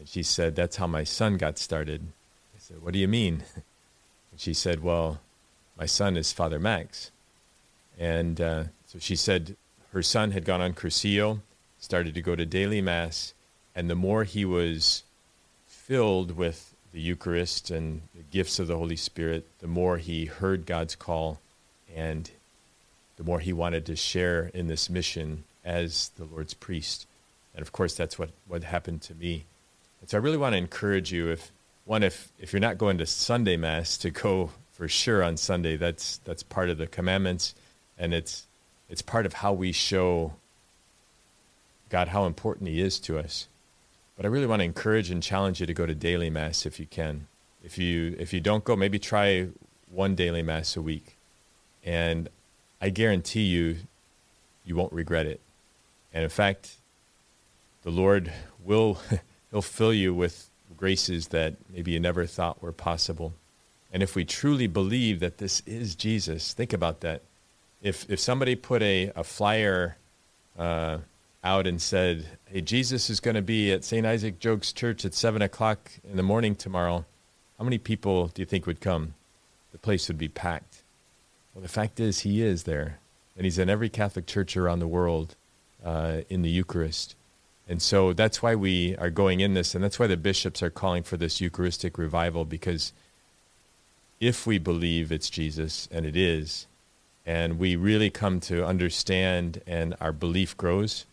And 0.00 0.08
she 0.08 0.22
said, 0.22 0.56
That's 0.56 0.76
how 0.76 0.86
my 0.86 1.04
son 1.04 1.36
got 1.36 1.58
started. 1.58 2.00
I 2.56 2.58
said, 2.58 2.82
What 2.82 2.94
do 2.94 2.98
you 2.98 3.06
mean? 3.06 3.44
And 4.32 4.40
she 4.40 4.54
said, 4.54 4.82
Well, 4.82 5.20
my 5.78 5.84
son 5.84 6.16
is 6.16 6.32
Father 6.32 6.58
Max. 6.58 7.10
And 7.98 8.40
uh, 8.40 8.64
so 8.86 8.98
she 8.98 9.14
said 9.14 9.56
her 9.92 10.02
son 10.02 10.30
had 10.30 10.46
gone 10.46 10.62
on 10.62 10.72
Cursillo, 10.72 11.40
started 11.78 12.14
to 12.14 12.22
go 12.22 12.34
to 12.34 12.46
daily 12.46 12.80
Mass, 12.80 13.34
and 13.74 13.90
the 13.90 13.94
more 13.94 14.24
he 14.24 14.44
was 14.44 15.02
filled 15.66 16.36
with 16.36 16.74
the 16.92 17.00
Eucharist 17.00 17.70
and 17.70 18.00
the 18.14 18.22
gifts 18.22 18.58
of 18.58 18.68
the 18.68 18.76
Holy 18.76 18.96
Spirit, 18.96 19.46
the 19.58 19.66
more 19.66 19.98
he 19.98 20.24
heard 20.24 20.64
God's 20.64 20.96
call 20.96 21.40
and 21.94 22.30
the 23.16 23.24
more 23.24 23.40
he 23.40 23.52
wanted 23.52 23.84
to 23.86 23.96
share 23.96 24.50
in 24.54 24.66
this 24.66 24.88
mission 24.88 25.44
as 25.62 26.10
the 26.16 26.24
Lord's 26.24 26.54
priest. 26.54 27.06
And 27.54 27.60
of 27.60 27.72
course, 27.72 27.94
that's 27.94 28.18
what, 28.18 28.30
what 28.48 28.64
happened 28.64 29.02
to 29.02 29.14
me. 29.14 29.44
And 30.00 30.08
so 30.08 30.18
I 30.18 30.20
really 30.20 30.36
want 30.36 30.54
to 30.54 30.58
encourage 30.58 31.12
you 31.12 31.28
if 31.30 31.52
one, 31.84 32.02
if, 32.02 32.30
if 32.38 32.52
you're 32.52 32.60
not 32.60 32.78
going 32.78 32.98
to 32.98 33.06
Sunday 33.06 33.56
Mass, 33.56 33.98
to 33.98 34.10
go 34.10 34.50
for 34.72 34.88
sure 34.88 35.22
on 35.22 35.36
Sunday. 35.36 35.76
That's, 35.76 36.18
that's 36.18 36.42
part 36.42 36.70
of 36.70 36.78
the 36.78 36.86
commandments, 36.86 37.54
and 37.98 38.14
it's, 38.14 38.46
it's 38.88 39.02
part 39.02 39.26
of 39.26 39.34
how 39.34 39.52
we 39.52 39.72
show 39.72 40.34
God 41.88 42.08
how 42.08 42.24
important 42.24 42.68
He 42.68 42.80
is 42.80 42.98
to 43.00 43.18
us. 43.18 43.48
But 44.16 44.24
I 44.24 44.28
really 44.28 44.46
want 44.46 44.60
to 44.60 44.64
encourage 44.64 45.10
and 45.10 45.22
challenge 45.22 45.60
you 45.60 45.66
to 45.66 45.74
go 45.74 45.84
to 45.84 45.94
daily 45.94 46.30
Mass 46.30 46.64
if 46.64 46.78
you 46.78 46.86
can. 46.86 47.26
If 47.62 47.76
you, 47.76 48.16
if 48.18 48.32
you 48.32 48.40
don't 48.40 48.64
go, 48.64 48.76
maybe 48.76 48.98
try 48.98 49.48
one 49.90 50.14
daily 50.14 50.42
Mass 50.42 50.76
a 50.76 50.82
week. 50.82 51.16
And 51.84 52.28
I 52.80 52.90
guarantee 52.90 53.42
you, 53.42 53.76
you 54.64 54.76
won't 54.76 54.92
regret 54.92 55.26
it. 55.26 55.40
And 56.12 56.24
in 56.24 56.30
fact, 56.30 56.76
the 57.82 57.90
Lord 57.90 58.32
will 58.64 58.98
He'll 59.50 59.62
fill 59.62 59.92
you 59.92 60.14
with 60.14 60.48
graces 60.76 61.28
that 61.28 61.54
maybe 61.72 61.92
you 61.92 62.00
never 62.00 62.26
thought 62.26 62.62
were 62.62 62.72
possible. 62.72 63.34
And 63.92 64.02
if 64.02 64.14
we 64.14 64.24
truly 64.24 64.66
believe 64.66 65.20
that 65.20 65.38
this 65.38 65.62
is 65.66 65.94
Jesus, 65.94 66.52
think 66.54 66.72
about 66.72 67.00
that. 67.00 67.22
If, 67.82 68.08
if 68.08 68.20
somebody 68.20 68.54
put 68.54 68.82
a, 68.82 69.10
a 69.16 69.24
flyer 69.24 69.96
uh, 70.58 70.98
out 71.42 71.66
and 71.66 71.80
said, 71.80 72.26
Hey, 72.46 72.60
Jesus 72.60 73.10
is 73.10 73.20
going 73.20 73.34
to 73.34 73.42
be 73.42 73.72
at 73.72 73.84
St. 73.84 74.06
Isaac 74.06 74.38
Jogues 74.38 74.72
Church 74.72 75.04
at 75.04 75.14
7 75.14 75.42
o'clock 75.42 75.90
in 76.08 76.16
the 76.16 76.22
morning 76.22 76.54
tomorrow, 76.54 77.04
how 77.58 77.64
many 77.64 77.78
people 77.78 78.28
do 78.28 78.42
you 78.42 78.46
think 78.46 78.66
would 78.66 78.80
come? 78.80 79.14
The 79.72 79.78
place 79.78 80.08
would 80.08 80.18
be 80.18 80.28
packed. 80.28 80.82
Well, 81.54 81.62
the 81.62 81.68
fact 81.68 82.00
is, 82.00 82.20
He 82.20 82.42
is 82.42 82.64
there. 82.64 82.98
And 83.36 83.44
He's 83.44 83.58
in 83.58 83.70
every 83.70 83.88
Catholic 83.88 84.26
church 84.26 84.56
around 84.56 84.78
the 84.78 84.86
world 84.86 85.34
uh, 85.84 86.22
in 86.28 86.42
the 86.42 86.50
Eucharist. 86.50 87.16
And 87.70 87.80
so 87.80 88.12
that's 88.12 88.42
why 88.42 88.56
we 88.56 88.96
are 88.96 89.10
going 89.10 89.38
in 89.38 89.54
this, 89.54 89.76
and 89.76 89.84
that's 89.84 90.00
why 90.00 90.08
the 90.08 90.16
bishops 90.16 90.60
are 90.60 90.70
calling 90.70 91.04
for 91.04 91.16
this 91.16 91.40
Eucharistic 91.40 91.98
revival, 91.98 92.44
because 92.44 92.92
if 94.18 94.44
we 94.44 94.58
believe 94.58 95.12
it's 95.12 95.30
Jesus, 95.30 95.88
and 95.92 96.04
it 96.04 96.16
is, 96.16 96.66
and 97.24 97.60
we 97.60 97.76
really 97.76 98.10
come 98.10 98.40
to 98.40 98.66
understand 98.66 99.62
and 99.68 99.94
our 100.00 100.12
belief 100.12 100.56
grows, 100.56 101.04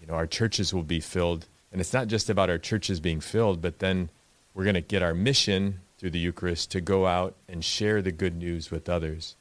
you 0.00 0.06
know, 0.06 0.14
our 0.14 0.26
churches 0.26 0.72
will 0.72 0.84
be 0.84 1.00
filled. 1.00 1.44
And 1.70 1.82
it's 1.82 1.92
not 1.92 2.08
just 2.08 2.30
about 2.30 2.48
our 2.48 2.56
churches 2.56 2.98
being 2.98 3.20
filled, 3.20 3.60
but 3.60 3.80
then 3.80 4.08
we're 4.54 4.64
going 4.64 4.72
to 4.72 4.80
get 4.80 5.02
our 5.02 5.12
mission 5.12 5.80
through 5.98 6.10
the 6.12 6.18
Eucharist 6.18 6.70
to 6.70 6.80
go 6.80 7.06
out 7.06 7.34
and 7.46 7.62
share 7.62 8.00
the 8.00 8.10
good 8.10 8.36
news 8.36 8.70
with 8.70 8.88
others. 8.88 9.36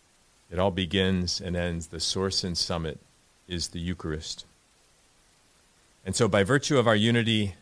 It 0.52 0.60
all 0.60 0.72
begins 0.72 1.40
and 1.40 1.56
ends, 1.56 1.88
the 1.88 2.02
source 2.02 2.44
and 2.44 2.58
summit 2.58 3.00
is 3.48 3.70
the 3.70 3.80
Eucharist. 3.80 4.46
And 6.06 6.16
so, 6.16 6.28
by 6.28 6.44
virtue 6.44 6.78
of 6.78 6.88
our 6.88 6.96
unity 6.96 7.56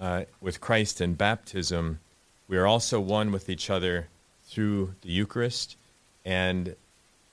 uh, 0.00 0.24
with 0.40 0.60
Christ 0.60 1.00
in 1.00 1.14
baptism, 1.14 2.00
we 2.46 2.56
are 2.56 2.66
also 2.66 3.00
one 3.00 3.32
with 3.32 3.48
each 3.48 3.70
other 3.70 4.08
through 4.44 4.94
the 5.02 5.10
Eucharist 5.10 5.76
and 6.24 6.76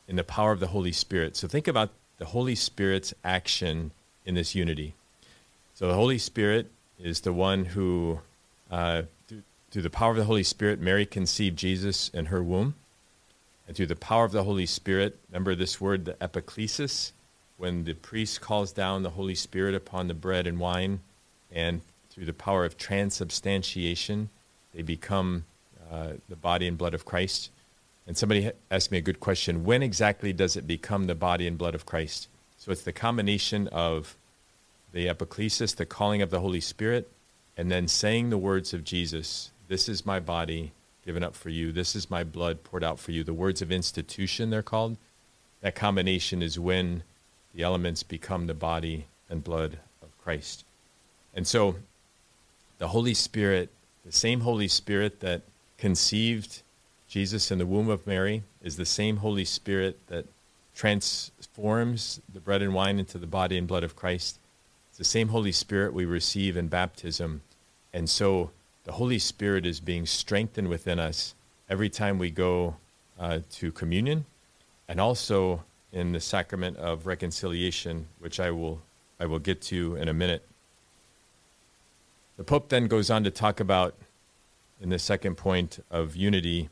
in 0.08 0.16
the 0.16 0.24
power 0.24 0.52
of 0.52 0.60
the 0.60 0.68
Holy 0.68 0.92
Spirit. 0.92 1.36
So, 1.36 1.48
think 1.48 1.68
about 1.68 1.92
the 2.18 2.26
Holy 2.26 2.56
Spirit's 2.56 3.14
action 3.24 3.92
in 4.26 4.36
this 4.36 4.56
unity. 4.56 4.96
So, 5.74 5.88
the 5.88 5.94
Holy 5.94 6.18
Spirit 6.18 6.72
is 7.00 7.22
the 7.22 7.34
one 7.34 7.66
who, 7.66 8.20
uh, 8.72 9.04
through, 9.28 9.44
through 9.72 9.82
the 9.82 9.90
power 9.90 10.12
of 10.12 10.18
the 10.18 10.24
Holy 10.24 10.44
Spirit, 10.44 10.80
Mary 10.80 11.06
conceived 11.06 11.58
Jesus 11.58 12.10
in 12.10 12.28
her 12.28 12.42
womb. 12.42 12.76
And 13.68 13.76
through 13.76 13.88
the 13.88 13.96
power 13.96 14.26
of 14.26 14.32
the 14.32 14.44
Holy 14.44 14.68
Spirit, 14.68 15.18
remember 15.30 15.56
this 15.56 15.82
word, 15.82 16.06
the 16.06 16.14
epiclesis, 16.14 17.12
when 17.58 17.84
the 17.84 17.94
priest 17.94 18.42
calls 18.42 18.72
down 18.72 19.04
the 19.04 19.12
Holy 19.12 19.36
Spirit 19.36 19.76
upon 19.76 20.08
the 20.08 20.14
bread 20.14 20.48
and 20.48 20.60
wine, 20.60 21.00
and 21.52 21.82
through 22.10 22.26
the 22.26 22.34
power 22.34 22.66
of 22.66 22.78
transubstantiation, 22.78 24.30
they 24.74 24.82
become 24.82 25.46
uh, 25.92 26.14
the 26.30 26.36
body 26.36 26.68
and 26.68 26.78
blood 26.78 26.94
of 26.94 27.06
Christ. 27.06 27.50
And 28.08 28.18
somebody 28.18 28.52
asked 28.70 28.92
me 28.92 28.98
a 28.98 29.02
good 29.02 29.20
question 29.20 29.64
when 29.64 29.82
exactly 29.82 30.32
does 30.34 30.56
it 30.56 30.68
become 30.68 31.06
the 31.06 31.16
body 31.16 31.48
and 31.48 31.58
blood 31.58 31.76
of 31.76 31.86
Christ? 31.86 32.28
So 32.58 32.72
it's 32.72 32.84
the 32.84 32.94
combination 32.94 33.68
of 33.70 34.16
the 34.92 35.08
epiclesis, 35.08 35.76
the 35.76 35.86
calling 35.86 36.22
of 36.22 36.30
the 36.30 36.40
Holy 36.40 36.62
Spirit, 36.62 37.10
and 37.58 37.72
then 37.72 37.88
saying 37.88 38.30
the 38.30 38.38
words 38.38 38.74
of 38.74 38.84
Jesus 38.84 39.52
This 39.68 39.90
is 39.90 40.06
my 40.06 40.20
body 40.20 40.72
given 41.06 41.24
up 41.24 41.36
for 41.36 41.50
you. 41.50 41.72
This 41.72 41.96
is 41.96 42.10
my 42.10 42.24
blood 42.24 42.64
poured 42.64 42.84
out 42.84 43.00
for 43.00 43.12
you. 43.12 43.24
The 43.24 43.34
words 43.34 43.62
of 43.62 43.72
institution, 43.72 44.50
they're 44.50 44.64
called. 44.64 44.98
That 45.62 45.76
combination 45.76 46.42
is 46.42 46.60
when 46.60 47.04
the 47.56 47.64
elements 47.64 48.04
become 48.04 48.48
the 48.48 48.54
body 48.54 49.06
and 49.30 49.44
blood 49.44 49.78
of 50.04 50.10
Christ. 50.22 50.66
And 51.34 51.48
so 51.48 51.78
the 52.78 52.90
Holy 52.90 53.14
Spirit, 53.14 53.70
the 54.06 54.12
same 54.12 54.42
Holy 54.42 54.68
Spirit 54.68 55.22
that 55.22 55.42
conceived 55.78 56.62
Jesus 57.08 57.52
in 57.52 57.58
the 57.58 57.66
womb 57.66 57.90
of 57.90 58.06
Mary, 58.06 58.44
is 58.62 58.76
the 58.76 58.86
same 58.86 59.18
Holy 59.18 59.46
Spirit 59.46 59.98
that 60.08 60.26
transforms 60.76 62.20
the 62.32 62.42
bread 62.42 62.62
and 62.62 62.74
wine 62.74 63.00
into 63.00 63.18
the 63.18 63.28
body 63.28 63.58
and 63.58 63.68
blood 63.68 63.84
of 63.84 63.96
Christ. 63.96 64.38
It's 64.90 64.98
the 64.98 65.06
same 65.06 65.30
Holy 65.30 65.54
Spirit 65.54 65.94
we 65.94 66.06
receive 66.06 66.58
in 66.58 66.68
baptism. 66.68 67.42
And 67.94 68.10
so 68.10 68.52
the 68.84 68.94
Holy 68.94 69.20
Spirit 69.20 69.66
is 69.66 69.80
being 69.80 70.06
strengthened 70.06 70.68
within 70.68 71.00
us 71.00 71.36
every 71.70 71.90
time 71.90 72.20
we 72.20 72.32
go 72.32 72.76
uh, 73.18 73.40
to 73.52 73.72
communion 73.72 74.26
and 74.90 75.00
also 75.00 75.64
in 75.96 76.12
the 76.12 76.20
sacrament 76.20 76.76
of 76.76 77.08
reconciliation, 77.08 78.06
which 78.20 78.38
I 78.40 78.52
will, 78.52 78.82
I 79.18 79.26
will 79.26 79.40
get 79.40 79.62
to 79.64 79.96
in 79.96 80.10
a 80.10 80.14
minute. 80.14 80.46
The 82.36 82.44
Pope 82.44 82.68
then 82.68 82.88
goes 82.88 83.10
on 83.10 83.24
to 83.24 83.32
talk 83.32 83.62
about, 83.62 83.96
in 84.82 84.90
the 84.90 85.00
second 85.00 85.36
point 85.38 85.80
of 85.90 86.18
unity, 86.18 86.70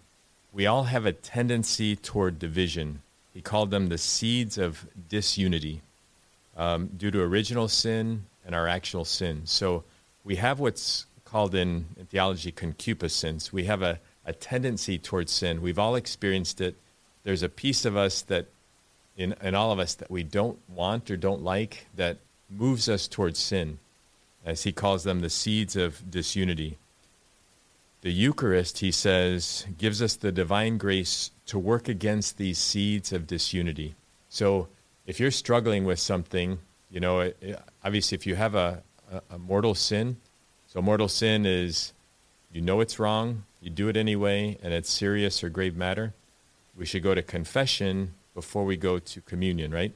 we 0.51 0.67
all 0.67 0.83
have 0.83 1.05
a 1.05 1.13
tendency 1.13 1.95
toward 1.95 2.37
division. 2.37 3.01
He 3.33 3.41
called 3.41 3.71
them 3.71 3.87
the 3.87 3.97
seeds 3.97 4.57
of 4.57 4.85
disunity 5.07 5.81
um, 6.57 6.89
due 6.97 7.09
to 7.09 7.21
original 7.21 7.69
sin 7.69 8.25
and 8.45 8.53
our 8.53 8.67
actual 8.67 9.05
sin. 9.05 9.43
So 9.45 9.85
we 10.25 10.35
have 10.35 10.59
what's 10.59 11.05
called 11.23 11.55
in, 11.55 11.85
in 11.97 12.07
theology 12.07 12.51
concupiscence. 12.51 13.53
We 13.53 13.63
have 13.63 13.81
a, 13.81 13.99
a 14.25 14.33
tendency 14.33 14.99
towards 14.99 15.31
sin. 15.31 15.61
We've 15.61 15.79
all 15.79 15.95
experienced 15.95 16.59
it. 16.59 16.75
There's 17.23 17.41
a 17.41 17.49
piece 17.49 17.85
of 17.85 17.95
us 17.95 18.21
that, 18.23 18.47
in, 19.15 19.35
in 19.41 19.55
all 19.55 19.71
of 19.71 19.79
us, 19.79 19.95
that 19.95 20.11
we 20.11 20.23
don't 20.23 20.57
want 20.69 21.09
or 21.11 21.17
don't 21.17 21.43
like 21.43 21.87
that 21.95 22.17
moves 22.49 22.89
us 22.89 23.07
towards 23.07 23.39
sin, 23.39 23.79
as 24.45 24.63
he 24.63 24.71
calls 24.71 25.03
them 25.03 25.21
the 25.21 25.29
seeds 25.29 25.75
of 25.75 26.09
disunity. 26.09 26.77
The 28.01 28.11
Eucharist, 28.11 28.79
he 28.79 28.91
says, 28.91 29.65
gives 29.77 30.01
us 30.01 30.15
the 30.15 30.31
divine 30.31 30.77
grace 30.77 31.31
to 31.45 31.57
work 31.57 31.87
against 31.87 32.37
these 32.37 32.57
seeds 32.57 33.13
of 33.13 33.27
disunity. 33.27 33.95
So 34.29 34.67
if 35.05 35.19
you're 35.19 35.31
struggling 35.31 35.85
with 35.85 35.99
something, 35.99 36.59
you 36.89 36.99
know, 36.99 37.21
it, 37.21 37.37
it, 37.39 37.59
obviously 37.83 38.15
if 38.15 38.27
you 38.27 38.35
have 38.35 38.55
a, 38.55 38.83
a, 39.11 39.21
a 39.35 39.37
mortal 39.37 39.75
sin, 39.75 40.17
so 40.67 40.81
mortal 40.81 41.07
sin 41.07 41.45
is 41.45 41.93
you 42.51 42.61
know 42.61 42.81
it's 42.81 42.99
wrong, 42.99 43.43
you 43.61 43.69
do 43.69 43.87
it 43.87 43.95
anyway, 43.95 44.57
and 44.61 44.73
it's 44.73 44.89
serious 44.89 45.43
or 45.43 45.49
grave 45.49 45.75
matter. 45.75 46.13
We 46.75 46.85
should 46.85 47.03
go 47.03 47.15
to 47.15 47.21
confession 47.21 48.15
before 48.33 48.65
we 48.65 48.77
go 48.77 48.99
to 48.99 49.21
communion, 49.21 49.71
right? 49.71 49.93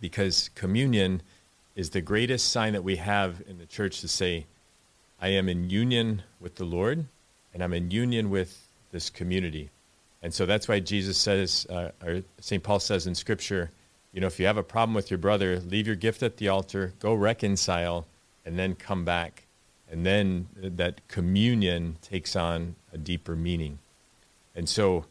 Because 0.00 0.50
communion 0.54 1.22
is 1.74 1.90
the 1.90 2.00
greatest 2.00 2.50
sign 2.50 2.72
that 2.72 2.84
we 2.84 2.96
have 2.96 3.42
in 3.46 3.58
the 3.58 3.66
church 3.66 4.00
to 4.00 4.08
say, 4.08 4.46
I 5.20 5.28
am 5.28 5.48
in 5.48 5.70
union 5.70 6.22
with 6.40 6.56
the 6.56 6.64
Lord 6.64 7.06
and 7.52 7.62
I'm 7.62 7.72
in 7.72 7.90
union 7.90 8.30
with 8.30 8.66
this 8.92 9.10
community. 9.10 9.70
And 10.22 10.32
so 10.32 10.46
that's 10.46 10.68
why 10.68 10.80
Jesus 10.80 11.18
says, 11.18 11.66
uh, 11.70 11.90
or 12.04 12.22
St. 12.40 12.62
Paul 12.62 12.80
says 12.80 13.06
in 13.06 13.14
Scripture, 13.14 13.70
you 14.12 14.20
know, 14.20 14.26
if 14.26 14.40
you 14.40 14.46
have 14.46 14.56
a 14.56 14.62
problem 14.62 14.94
with 14.94 15.10
your 15.10 15.18
brother, 15.18 15.60
leave 15.60 15.86
your 15.86 15.96
gift 15.96 16.22
at 16.22 16.38
the 16.38 16.48
altar, 16.48 16.94
go 17.00 17.14
reconcile, 17.14 18.06
and 18.44 18.58
then 18.58 18.74
come 18.74 19.04
back. 19.04 19.44
And 19.90 20.04
then 20.04 20.48
that 20.56 21.06
communion 21.08 21.96
takes 22.02 22.34
on 22.34 22.76
a 22.92 22.98
deeper 22.98 23.36
meaning. 23.36 23.78
And 24.54 24.68
so 24.68 25.04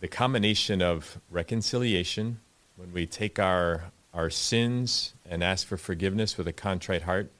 the 0.00 0.08
combination 0.08 0.82
of 0.82 1.18
reconciliation, 1.30 2.40
when 2.76 2.92
we 2.92 3.06
take 3.06 3.38
our, 3.38 3.84
our 4.12 4.30
sins 4.30 5.14
and 5.28 5.42
ask 5.42 5.66
for 5.66 5.76
forgiveness 5.76 6.36
with 6.36 6.46
a 6.46 6.52
contrite 6.52 7.02
heart, 7.02 7.30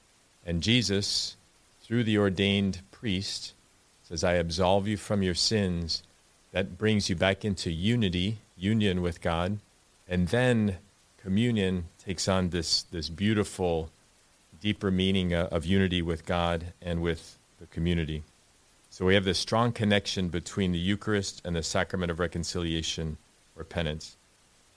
and 0.45 0.63
Jesus 0.63 1.37
through 1.83 2.03
the 2.03 2.19
ordained 2.19 2.81
priest, 2.91 3.55
says, 4.03 4.25
I 4.25 4.35
absolve 4.35 4.89
you 4.89 4.97
from 4.97 5.23
your 5.23 5.35
sins. 5.35 6.03
That 6.51 6.77
brings 6.79 7.09
you 7.09 7.15
back 7.15 7.45
into 7.45 7.71
unity, 7.71 8.39
union 8.57 9.03
with 9.03 9.21
God. 9.21 9.59
And 10.09 10.29
then 10.29 10.79
communion 11.23 11.85
takes 12.05 12.27
on 12.27 12.50
this, 12.50 12.83
this 12.83 13.09
beautiful, 13.09 13.91
deeper 14.61 14.91
meaning 14.91 15.33
uh, 15.33 15.49
of 15.52 15.65
unity 15.65 16.02
with 16.02 16.26
God 16.26 16.73
and 16.83 17.02
with 17.02 17.39
the 17.61 17.67
community. 17.67 18.25
So 18.97 19.04
we 19.04 19.13
have 19.13 19.25
this 19.25 19.39
strong 19.39 19.73
connection 19.73 20.30
between 20.30 20.73
the 20.73 20.78
Eucharist 20.78 21.43
and 21.45 21.54
the 21.54 21.63
sacrament 21.63 22.11
of 22.11 22.19
reconciliation 22.19 23.19
or 23.54 23.63
penance. 23.63 24.17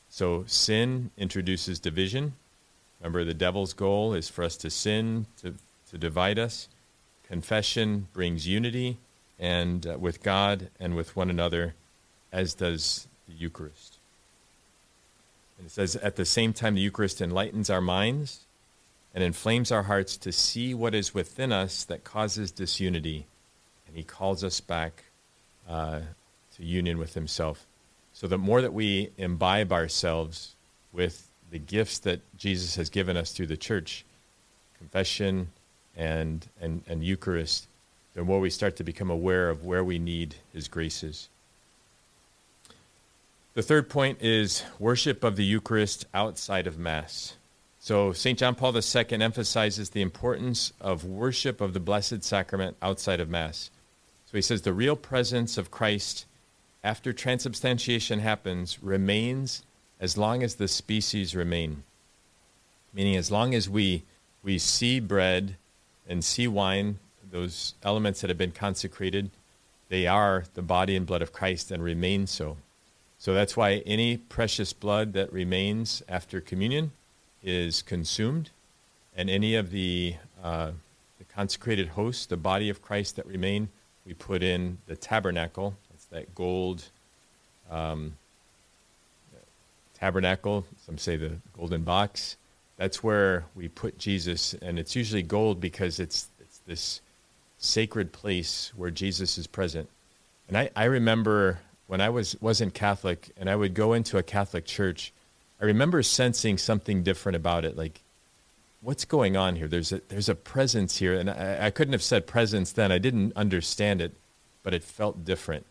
So 0.09 0.43
sin 0.45 1.11
introduces 1.17 1.79
division. 1.79 2.33
Remember, 2.99 3.23
the 3.23 3.33
devil's 3.33 3.71
goal 3.71 4.13
is 4.13 4.27
for 4.27 4.43
us 4.43 4.57
to 4.57 4.69
sin, 4.69 5.27
to, 5.41 5.55
to 5.89 5.97
divide 5.97 6.37
us. 6.37 6.67
Confession 7.29 8.09
brings 8.11 8.45
unity 8.45 8.97
and 9.39 9.87
uh, 9.87 9.97
with 9.97 10.21
God 10.21 10.69
and 10.81 10.97
with 10.97 11.15
one 11.15 11.29
another, 11.29 11.75
as 12.29 12.53
does 12.53 13.07
the 13.25 13.35
Eucharist. 13.35 13.99
And 15.57 15.67
it 15.67 15.71
says, 15.71 15.95
at 15.95 16.17
the 16.17 16.25
same 16.25 16.51
time, 16.51 16.75
the 16.75 16.81
Eucharist 16.81 17.21
enlightens 17.21 17.69
our 17.69 17.79
minds 17.79 18.41
and 19.15 19.23
inflames 19.23 19.71
our 19.71 19.83
hearts 19.83 20.17
to 20.17 20.33
see 20.33 20.73
what 20.73 20.93
is 20.93 21.13
within 21.13 21.53
us 21.53 21.85
that 21.85 22.03
causes 22.03 22.51
disunity. 22.51 23.25
And 23.89 23.97
he 23.97 24.03
calls 24.03 24.43
us 24.43 24.61
back 24.61 25.03
uh, 25.67 26.01
to 26.55 26.63
union 26.63 26.99
with 26.99 27.15
himself. 27.15 27.65
So 28.13 28.27
the 28.27 28.37
more 28.37 28.61
that 28.61 28.73
we 28.73 29.09
imbibe 29.17 29.73
ourselves 29.73 30.55
with 30.93 31.27
the 31.51 31.59
gifts 31.59 31.99
that 31.99 32.21
Jesus 32.37 32.75
has 32.75 32.89
given 32.89 33.17
us 33.17 33.31
through 33.31 33.47
the 33.47 33.57
church, 33.57 34.05
confession, 34.77 35.49
and, 35.97 36.47
and, 36.61 36.83
and 36.87 37.03
Eucharist, 37.03 37.67
the 38.13 38.23
more 38.23 38.39
we 38.39 38.49
start 38.49 38.75
to 38.77 38.83
become 38.83 39.09
aware 39.09 39.49
of 39.49 39.65
where 39.65 39.83
we 39.83 39.99
need 39.99 40.35
His 40.53 40.67
graces. 40.67 41.29
The 43.55 43.63
third 43.63 43.89
point 43.89 44.21
is 44.21 44.63
worship 44.77 45.23
of 45.23 45.35
the 45.35 45.43
Eucharist 45.43 46.05
outside 46.13 46.67
of 46.67 46.77
Mass. 46.77 47.33
So, 47.79 48.13
St. 48.13 48.37
John 48.37 48.55
Paul 48.55 48.75
II 48.75 49.21
emphasizes 49.21 49.89
the 49.89 50.01
importance 50.01 50.73
of 50.81 51.05
worship 51.05 51.61
of 51.61 51.73
the 51.73 51.79
Blessed 51.79 52.23
Sacrament 52.23 52.77
outside 52.81 53.19
of 53.19 53.29
Mass. 53.29 53.71
So, 54.29 54.37
he 54.37 54.43
says 54.43 54.61
the 54.61 54.73
real 54.73 54.95
presence 54.95 55.57
of 55.57 55.71
Christ 55.71 56.27
after 56.83 57.11
transubstantiation 57.11 58.19
happens 58.19 58.77
remains 58.83 59.63
as 59.99 60.19
long 60.19 60.43
as 60.43 60.55
the 60.55 60.67
species 60.67 61.35
remain. 61.35 61.81
Meaning, 62.93 63.15
as 63.15 63.31
long 63.31 63.55
as 63.55 63.67
we, 63.67 64.03
we 64.43 64.59
see 64.59 64.99
bread 64.99 65.55
and 66.07 66.23
see 66.23 66.47
wine, 66.47 66.99
those 67.31 67.73
elements 67.81 68.21
that 68.21 68.29
have 68.29 68.37
been 68.37 68.51
consecrated, 68.51 69.31
they 69.89 70.05
are 70.05 70.43
the 70.53 70.61
body 70.61 70.95
and 70.95 71.07
blood 71.07 71.23
of 71.23 71.33
Christ 71.33 71.71
and 71.71 71.83
remain 71.83 72.27
so. 72.27 72.57
So 73.17 73.33
that's 73.33 73.57
why 73.57 73.81
any 73.87 74.17
precious 74.17 74.73
blood 74.73 75.13
that 75.13 75.33
remains 75.33 76.03
after 76.07 76.39
communion 76.39 76.91
is 77.41 77.81
consumed, 77.81 78.51
and 79.15 79.27
any 79.27 79.55
of 79.55 79.71
the, 79.71 80.17
uh, 80.43 80.73
the 81.17 81.23
consecrated 81.25 81.89
hosts, 81.89 82.27
the 82.27 82.37
body 82.37 82.69
of 82.69 82.83
Christ 82.83 83.15
that 83.15 83.25
remain, 83.25 83.69
we 84.09 84.15
put 84.15 84.43
in 84.43 84.79
the 84.87 84.97
tabernacle. 84.97 85.75
It's 85.93 86.05
that 86.07 86.35
gold 86.35 86.83
um, 87.71 88.17
tabernacle. 89.97 90.65
Some 90.85 90.97
say 90.97 91.15
the 91.15 91.37
golden 91.57 91.83
box 91.83 92.35
that's 92.79 93.03
where 93.03 93.43
we 93.55 93.67
put 93.67 93.97
Jesus, 93.97 94.53
and 94.53 94.79
it's 94.79 94.95
usually 94.95 95.21
gold 95.21 95.59
because 95.59 95.99
it's, 95.99 96.29
it's 96.39 96.59
this 96.59 97.01
sacred 97.57 98.13
place 98.13 98.71
where 98.73 98.89
Jesus 98.89 99.37
is 99.37 99.47
present. 99.47 99.89
And 100.47 100.57
I, 100.57 100.69
I 100.77 100.85
remember 100.85 101.59
when 101.87 101.99
I 101.99 102.07
was, 102.07 102.37
wasn't 102.39 102.73
Catholic 102.73 103.31
and 103.35 103.49
I 103.49 103.57
would 103.57 103.73
go 103.73 103.91
into 103.91 104.17
a 104.17 104.23
Catholic 104.23 104.65
church, 104.65 105.11
I 105.61 105.65
remember 105.65 106.01
sensing 106.01 106.57
something 106.57 107.03
different 107.03 107.35
about 107.35 107.65
it. 107.65 107.75
Like, 107.75 107.99
what's 108.81 109.05
going 109.05 109.35
on 109.35 109.55
here? 109.55 109.67
There's 109.67 109.91
a, 109.91 110.01
there's 110.07 110.29
a 110.29 110.35
presence 110.35 110.97
here. 110.97 111.13
And 111.13 111.29
I, 111.29 111.67
I 111.67 111.69
couldn't 111.71 111.93
have 111.93 112.03
said 112.03 112.27
presence 112.27 112.71
then. 112.71 112.91
I 112.91 112.97
didn't 112.97 113.33
understand 113.35 114.01
it, 114.01 114.15
but 114.63 114.73
it 114.73 114.83
felt 114.83 115.25
different. 115.25 115.65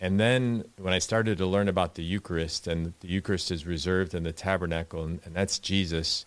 And 0.00 0.18
then 0.18 0.64
when 0.78 0.92
I 0.92 0.98
started 0.98 1.38
to 1.38 1.46
learn 1.46 1.68
about 1.68 1.94
the 1.94 2.02
Eucharist, 2.02 2.66
and 2.66 2.92
the 3.00 3.08
Eucharist 3.08 3.50
is 3.50 3.66
reserved 3.66 4.14
in 4.14 4.24
the 4.24 4.32
tabernacle, 4.32 5.04
and, 5.04 5.20
and 5.24 5.34
that's 5.34 5.58
Jesus. 5.58 6.26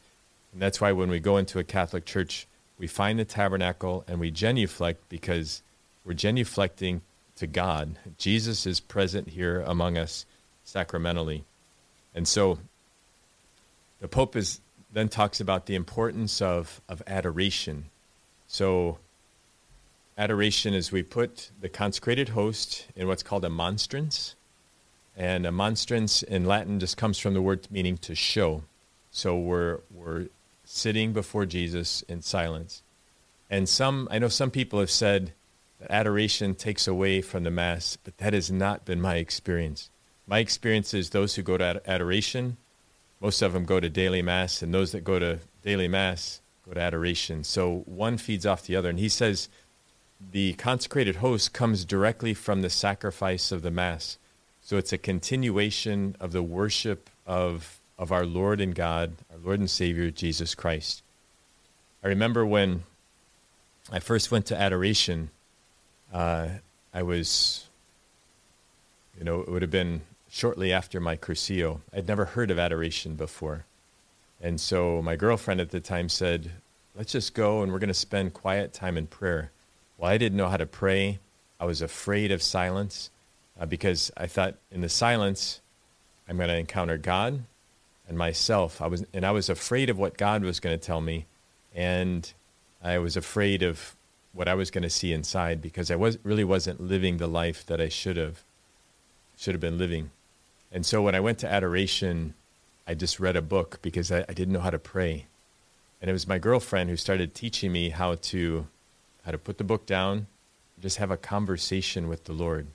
And 0.53 0.61
that's 0.61 0.79
why 0.79 0.93
when 0.93 1.09
we 1.09 1.19
go 1.19 1.37
into 1.37 1.59
a 1.59 1.63
Catholic 1.63 2.05
church, 2.05 2.47
we 2.77 2.87
find 2.87 3.19
the 3.19 3.25
tabernacle 3.25 4.05
and 4.07 4.19
we 4.19 4.31
genuflect 4.31 5.09
because 5.09 5.61
we're 6.05 6.13
genuflecting 6.13 7.01
to 7.35 7.47
God. 7.47 7.97
Jesus 8.17 8.65
is 8.65 8.79
present 8.79 9.29
here 9.29 9.61
among 9.61 9.97
us 9.97 10.25
sacramentally. 10.63 11.43
And 12.13 12.27
so 12.27 12.59
the 13.99 14.07
Pope 14.07 14.35
is, 14.35 14.61
then 14.95 15.10
talks 15.10 15.41
about 15.41 15.65
the 15.65 15.75
importance 15.75 16.41
of, 16.41 16.79
of 16.88 17.03
adoration. 17.05 17.89
So 18.47 18.97
adoration 20.17 20.73
is 20.73 20.89
we 20.89 21.03
put 21.03 21.51
the 21.60 21.67
consecrated 21.67 22.29
host 22.29 22.88
in 22.95 23.05
what's 23.05 23.21
called 23.21 23.43
a 23.43 23.49
monstrance. 23.49 24.36
And 25.17 25.45
a 25.45 25.51
monstrance 25.51 26.23
in 26.23 26.45
Latin 26.45 26.79
just 26.79 26.95
comes 26.95 27.19
from 27.19 27.34
the 27.34 27.41
word 27.41 27.67
meaning 27.69 27.97
to 27.99 28.15
show. 28.15 28.63
So 29.12 29.38
we're, 29.38 29.79
we're 29.93 30.27
sitting 30.63 31.12
before 31.12 31.45
Jesus 31.45 32.01
in 32.03 32.21
silence. 32.21 32.81
And 33.49 33.67
some, 33.67 34.08
I 34.10 34.17
know 34.17 34.29
some 34.29 34.49
people 34.49 34.79
have 34.79 34.89
said 34.89 35.34
that 35.81 35.91
adoration 35.91 36.55
takes 36.55 36.88
away 36.88 37.21
from 37.21 37.43
the 37.43 37.51
Mass, 37.51 37.97
but 38.01 38.17
that 38.19 38.31
has 38.31 38.49
not 38.49 38.86
been 38.86 39.01
my 39.01 39.15
experience. 39.15 39.89
My 40.25 40.39
experience 40.39 40.93
is 40.93 41.10
those 41.10 41.36
who 41.36 41.41
go 41.41 41.58
to 41.58 41.81
adoration, 41.86 42.55
most 43.21 43.41
of 43.41 43.54
them 43.54 43.65
go 43.65 43.80
to 43.80 43.89
daily 43.89 44.21
Mass, 44.21 44.62
and 44.62 44.73
those 44.73 44.91
that 44.91 45.04
go 45.04 45.19
to 45.19 45.39
daily 45.63 45.88
Mass 45.88 46.41
go 46.65 46.73
to 46.73 46.82
adoration. 46.82 47.43
So 47.43 47.84
one 47.86 48.17
feeds 48.17 48.45
off 48.45 48.63
the 48.63 48.75
other. 48.75 48.89
And 48.89 48.99
he 48.99 49.10
says, 49.10 49.49
the 50.32 50.54
consecrated 50.54 51.17
host 51.17 51.54
comes 51.54 51.86
directly 51.86 52.34
from 52.34 52.62
the 52.62 52.69
sacrifice 52.69 53.51
of 53.51 53.62
the 53.62 53.71
Mass. 53.71 54.17
So 54.62 54.78
it's 54.78 54.93
a 54.93 54.97
continuation 54.97 56.15
of 56.19 56.32
the 56.32 56.41
worship 56.41 57.10
of, 57.28 57.80
of 57.99 58.12
our 58.12 58.25
Lord 58.25 58.60
and 58.60 58.73
God, 58.73 59.13
our 59.32 59.38
Lord 59.38 59.60
and 59.60 59.69
Savior, 59.69 60.10
Jesus 60.10 60.56
Christ. 60.56 61.04
I 62.04 62.08
remember 62.08 62.45
when 62.45 62.84
I 63.91 63.99
first 63.99 64.32
went 64.32 64.47
to 64.47 64.60
adoration, 64.60 65.30
uh, 66.12 66.47
I 66.93 67.04
was, 67.04 67.65
you 69.17 69.23
know, 69.23 69.41
it 69.41 69.49
would 69.49 69.62
have 69.62 69.71
been 69.71 70.01
shortly 70.36 70.74
after 70.74 71.00
my 71.00 71.15
Cursillo. 71.15 71.80
I'd 71.93 72.10
never 72.10 72.26
heard 72.26 72.52
of 72.52 72.60
adoration 72.60 73.15
before. 73.15 73.63
And 74.41 74.60
so 74.60 75.02
my 75.02 75.15
girlfriend 75.15 75.62
at 75.62 75.69
the 75.69 75.80
time 75.80 76.10
said, 76.10 76.52
let's 76.93 77.13
just 77.13 77.34
go 77.34 77.63
and 77.63 77.71
we're 77.71 77.80
going 77.80 77.88
to 77.88 77.93
spend 77.93 78.34
quiet 78.34 78.74
time 78.74 78.98
in 78.98 79.08
prayer. 79.08 79.52
Well, 79.98 80.12
I 80.12 80.17
didn't 80.17 80.38
know 80.38 80.50
how 80.50 80.58
to 80.58 80.65
pray. 80.65 81.19
I 81.58 81.63
was 81.63 81.82
afraid 81.82 82.34
of 82.34 82.43
silence 82.43 83.12
uh, 83.58 83.65
because 83.65 84.12
I 84.17 84.28
thought 84.28 84.56
in 84.74 84.82
the 84.82 84.89
silence, 84.89 85.62
I'm 86.28 86.36
going 86.36 86.50
to 86.50 86.58
encounter 86.58 86.98
God 86.98 87.43
and 88.06 88.17
myself. 88.17 88.82
I 88.82 88.88
was, 88.88 89.06
and 89.13 89.26
I 89.26 89.32
was 89.32 89.48
afraid 89.48 89.89
of 89.89 89.98
what 89.98 90.17
God 90.17 90.43
was 90.43 90.60
going 90.60 90.78
to 90.78 90.86
tell 90.86 91.00
me. 91.00 91.28
And 91.74 92.30
I 92.84 92.98
was 92.98 93.15
afraid 93.15 93.63
of 93.63 93.95
what 94.34 94.50
I 94.50 94.54
was 94.54 94.69
going 94.69 94.84
to 94.84 94.89
see 94.89 95.13
inside 95.13 95.62
because 95.62 95.89
I 95.89 95.95
was, 95.95 96.17
really 96.24 96.43
wasn't 96.43 96.82
living 96.82 97.19
the 97.19 97.28
life 97.28 97.65
that 97.67 97.80
I 97.80 97.88
should 97.88 98.17
have, 98.17 98.43
should 99.38 99.54
have 99.54 99.62
been 99.62 99.78
living. 99.78 100.12
And 100.71 100.86
so 100.86 101.01
when 101.01 101.15
I 101.15 101.19
went 101.19 101.39
to 101.39 101.51
adoration, 101.51 102.34
I 102.88 102.93
just 102.93 103.19
read 103.19 103.36
a 103.36 103.41
book 103.41 103.80
because 103.82 104.12
I, 104.12 104.25
I 104.28 104.34
didn't 104.34 104.54
know 104.54 104.60
how 104.60 104.69
to 104.69 104.80
pray. 104.80 105.25
And 106.01 106.10
it 106.10 106.13
was 106.13 106.28
my 106.28 106.38
girlfriend 106.38 106.89
who 106.89 106.97
started 106.97 107.34
teaching 107.34 107.71
me 107.71 107.89
how 107.89 108.15
to 108.15 108.67
how 109.25 109.32
to 109.32 109.38
put 109.39 109.58
the 109.58 109.63
book 109.63 109.88
down, 109.88 110.28
just 110.80 110.97
have 110.97 111.10
a 111.10 111.17
conversation 111.17 112.08
with 112.08 112.25
the 112.25 112.34
Lord, 112.34 112.67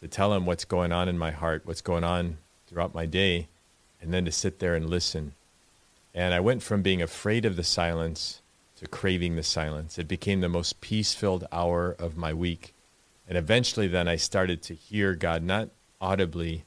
to 0.00 0.08
tell 0.08 0.32
him 0.32 0.46
what's 0.46 0.64
going 0.64 0.90
on 0.90 1.06
in 1.06 1.18
my 1.18 1.30
heart, 1.30 1.62
what's 1.66 1.82
going 1.82 2.02
on 2.02 2.38
throughout 2.66 2.94
my 2.94 3.04
day, 3.04 3.48
and 4.00 4.12
then 4.12 4.24
to 4.24 4.32
sit 4.32 4.58
there 4.58 4.74
and 4.74 4.88
listen. 4.88 5.34
And 6.14 6.32
I 6.32 6.40
went 6.40 6.62
from 6.62 6.80
being 6.80 7.02
afraid 7.02 7.44
of 7.44 7.56
the 7.56 7.64
silence 7.64 8.40
to 8.76 8.88
craving 8.88 9.36
the 9.36 9.42
silence. 9.42 9.98
It 9.98 10.08
became 10.08 10.40
the 10.40 10.48
most 10.48 10.80
peace 10.80 11.14
filled 11.14 11.46
hour 11.52 11.94
of 11.98 12.16
my 12.16 12.32
week. 12.32 12.74
And 13.28 13.36
eventually, 13.36 13.86
then 13.86 14.08
I 14.08 14.16
started 14.16 14.62
to 14.62 14.74
hear 14.74 15.14
God, 15.14 15.42
not 15.42 15.68
audibly, 16.00 16.64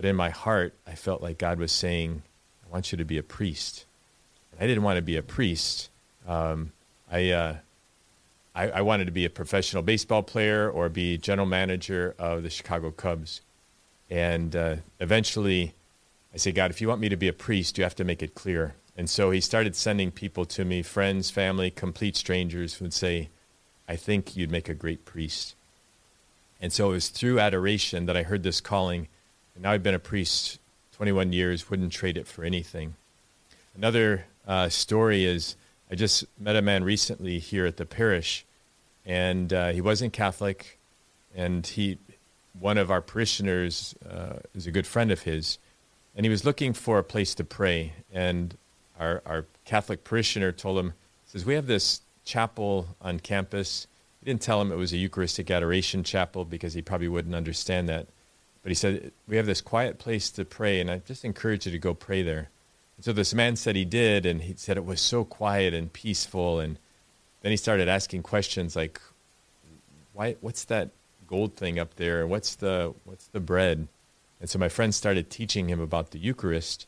but 0.00 0.08
in 0.08 0.16
my 0.16 0.30
heart, 0.30 0.72
I 0.86 0.94
felt 0.94 1.20
like 1.20 1.36
God 1.36 1.58
was 1.58 1.70
saying, 1.70 2.22
I 2.66 2.72
want 2.72 2.90
you 2.90 2.96
to 2.96 3.04
be 3.04 3.18
a 3.18 3.22
priest. 3.22 3.84
And 4.50 4.62
I 4.62 4.66
didn't 4.66 4.82
want 4.82 4.96
to 4.96 5.02
be 5.02 5.18
a 5.18 5.22
priest. 5.22 5.90
Um, 6.26 6.72
I, 7.12 7.28
uh, 7.32 7.56
I, 8.54 8.70
I, 8.70 8.80
wanted 8.80 9.04
to 9.04 9.10
be 9.10 9.26
a 9.26 9.30
professional 9.30 9.82
baseball 9.82 10.22
player 10.22 10.70
or 10.70 10.88
be 10.88 11.18
general 11.18 11.46
manager 11.46 12.14
of 12.18 12.42
the 12.42 12.48
Chicago 12.48 12.90
Cubs. 12.90 13.42
And 14.08 14.56
uh, 14.56 14.76
eventually, 15.00 15.74
I 16.32 16.38
said, 16.38 16.54
God, 16.54 16.70
if 16.70 16.80
you 16.80 16.88
want 16.88 17.02
me 17.02 17.10
to 17.10 17.16
be 17.16 17.28
a 17.28 17.34
priest, 17.34 17.76
you 17.76 17.84
have 17.84 17.96
to 17.96 18.04
make 18.04 18.22
it 18.22 18.34
clear. 18.34 18.76
And 18.96 19.10
so 19.10 19.30
he 19.30 19.42
started 19.42 19.76
sending 19.76 20.10
people 20.10 20.46
to 20.46 20.64
me, 20.64 20.80
friends, 20.80 21.28
family, 21.30 21.70
complete 21.70 22.16
strangers, 22.16 22.72
who 22.72 22.86
would 22.86 22.94
say, 22.94 23.28
I 23.86 23.96
think 23.96 24.34
you'd 24.34 24.50
make 24.50 24.70
a 24.70 24.74
great 24.74 25.04
priest. 25.04 25.54
And 26.58 26.72
so 26.72 26.88
it 26.88 26.92
was 26.92 27.10
through 27.10 27.38
adoration 27.38 28.06
that 28.06 28.16
I 28.16 28.22
heard 28.22 28.44
this 28.44 28.62
calling. 28.62 29.06
Now 29.62 29.72
I've 29.72 29.82
been 29.82 29.94
a 29.94 29.98
priest 29.98 30.58
21 30.92 31.34
years, 31.34 31.68
wouldn't 31.68 31.92
trade 31.92 32.16
it 32.16 32.26
for 32.26 32.44
anything. 32.44 32.94
Another 33.76 34.24
uh, 34.48 34.70
story 34.70 35.26
is 35.26 35.54
I 35.90 35.96
just 35.96 36.24
met 36.38 36.56
a 36.56 36.62
man 36.62 36.82
recently 36.82 37.38
here 37.38 37.66
at 37.66 37.76
the 37.76 37.84
parish, 37.84 38.46
and 39.04 39.52
uh, 39.52 39.68
he 39.68 39.82
wasn't 39.82 40.14
Catholic, 40.14 40.78
and 41.34 41.66
he, 41.66 41.98
one 42.58 42.78
of 42.78 42.90
our 42.90 43.02
parishioners, 43.02 43.94
uh, 44.08 44.38
is 44.54 44.66
a 44.66 44.70
good 44.70 44.86
friend 44.86 45.10
of 45.10 45.22
his, 45.22 45.58
and 46.16 46.24
he 46.24 46.30
was 46.30 46.46
looking 46.46 46.72
for 46.72 46.98
a 46.98 47.04
place 47.04 47.34
to 47.34 47.44
pray. 47.44 47.92
And 48.10 48.56
our, 48.98 49.20
our 49.26 49.44
Catholic 49.66 50.04
parishioner 50.04 50.52
told 50.52 50.78
him, 50.78 50.94
says, 51.26 51.44
We 51.44 51.54
have 51.54 51.66
this 51.66 52.00
chapel 52.24 52.96
on 53.02 53.20
campus. 53.20 53.86
He 54.20 54.26
didn't 54.26 54.40
tell 54.40 54.62
him 54.62 54.72
it 54.72 54.76
was 54.76 54.94
a 54.94 54.96
Eucharistic 54.96 55.50
adoration 55.50 56.02
chapel 56.02 56.46
because 56.46 56.72
he 56.72 56.80
probably 56.80 57.08
wouldn't 57.08 57.34
understand 57.34 57.90
that. 57.90 58.06
But 58.62 58.70
he 58.70 58.74
said, 58.74 59.12
We 59.26 59.36
have 59.36 59.46
this 59.46 59.60
quiet 59.60 59.98
place 59.98 60.30
to 60.30 60.44
pray, 60.44 60.80
and 60.80 60.90
I 60.90 60.98
just 60.98 61.24
encourage 61.24 61.66
you 61.66 61.72
to 61.72 61.78
go 61.78 61.94
pray 61.94 62.22
there 62.22 62.50
And 62.96 63.04
so 63.04 63.12
this 63.12 63.32
man 63.34 63.56
said 63.56 63.76
he 63.76 63.84
did, 63.84 64.26
and 64.26 64.42
he 64.42 64.54
said 64.56 64.76
it 64.76 64.84
was 64.84 65.00
so 65.00 65.24
quiet 65.24 65.72
and 65.74 65.92
peaceful. 65.92 66.60
And 66.60 66.78
then 67.42 67.50
he 67.50 67.56
started 67.56 67.88
asking 67.88 68.22
questions 68.22 68.76
like, 68.76 69.00
"Why? 70.12 70.36
What's 70.40 70.64
that 70.64 70.90
gold 71.26 71.56
thing 71.56 71.78
up 71.78 71.96
there? 71.96 72.26
What's 72.26 72.54
the 72.56 72.94
what's 73.04 73.26
the 73.28 73.40
bread?" 73.40 73.88
And 74.40 74.48
so 74.48 74.58
my 74.58 74.68
friend 74.68 74.94
started 74.94 75.30
teaching 75.30 75.68
him 75.68 75.80
about 75.80 76.10
the 76.10 76.18
Eucharist. 76.18 76.86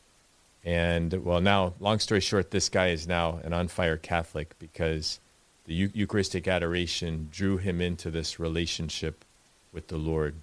And 0.65 1.25
well, 1.25 1.41
now, 1.41 1.73
long 1.79 1.99
story 1.99 2.21
short, 2.21 2.51
this 2.51 2.69
guy 2.69 2.87
is 2.87 3.07
now 3.07 3.39
an 3.43 3.53
on 3.53 3.67
fire 3.67 3.97
Catholic 3.97 4.57
because 4.59 5.19
the 5.65 5.73
Eucharistic 5.93 6.47
adoration 6.47 7.29
drew 7.31 7.57
him 7.57 7.81
into 7.81 8.09
this 8.11 8.39
relationship 8.39 9.25
with 9.71 9.87
the 9.87 9.97
Lord. 9.97 10.35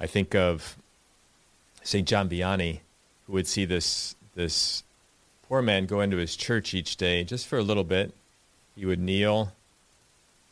I 0.00 0.06
think 0.06 0.34
of 0.34 0.78
St. 1.82 2.08
John 2.08 2.28
Vianney, 2.28 2.80
who 3.26 3.34
would 3.34 3.46
see 3.46 3.66
this 3.66 4.16
this 4.34 4.82
poor 5.42 5.60
man 5.60 5.86
go 5.86 6.00
into 6.00 6.16
his 6.16 6.36
church 6.36 6.72
each 6.72 6.96
day 6.96 7.24
just 7.24 7.46
for 7.46 7.58
a 7.58 7.62
little 7.62 7.84
bit. 7.84 8.14
He 8.74 8.86
would 8.86 9.00
kneel, 9.00 9.52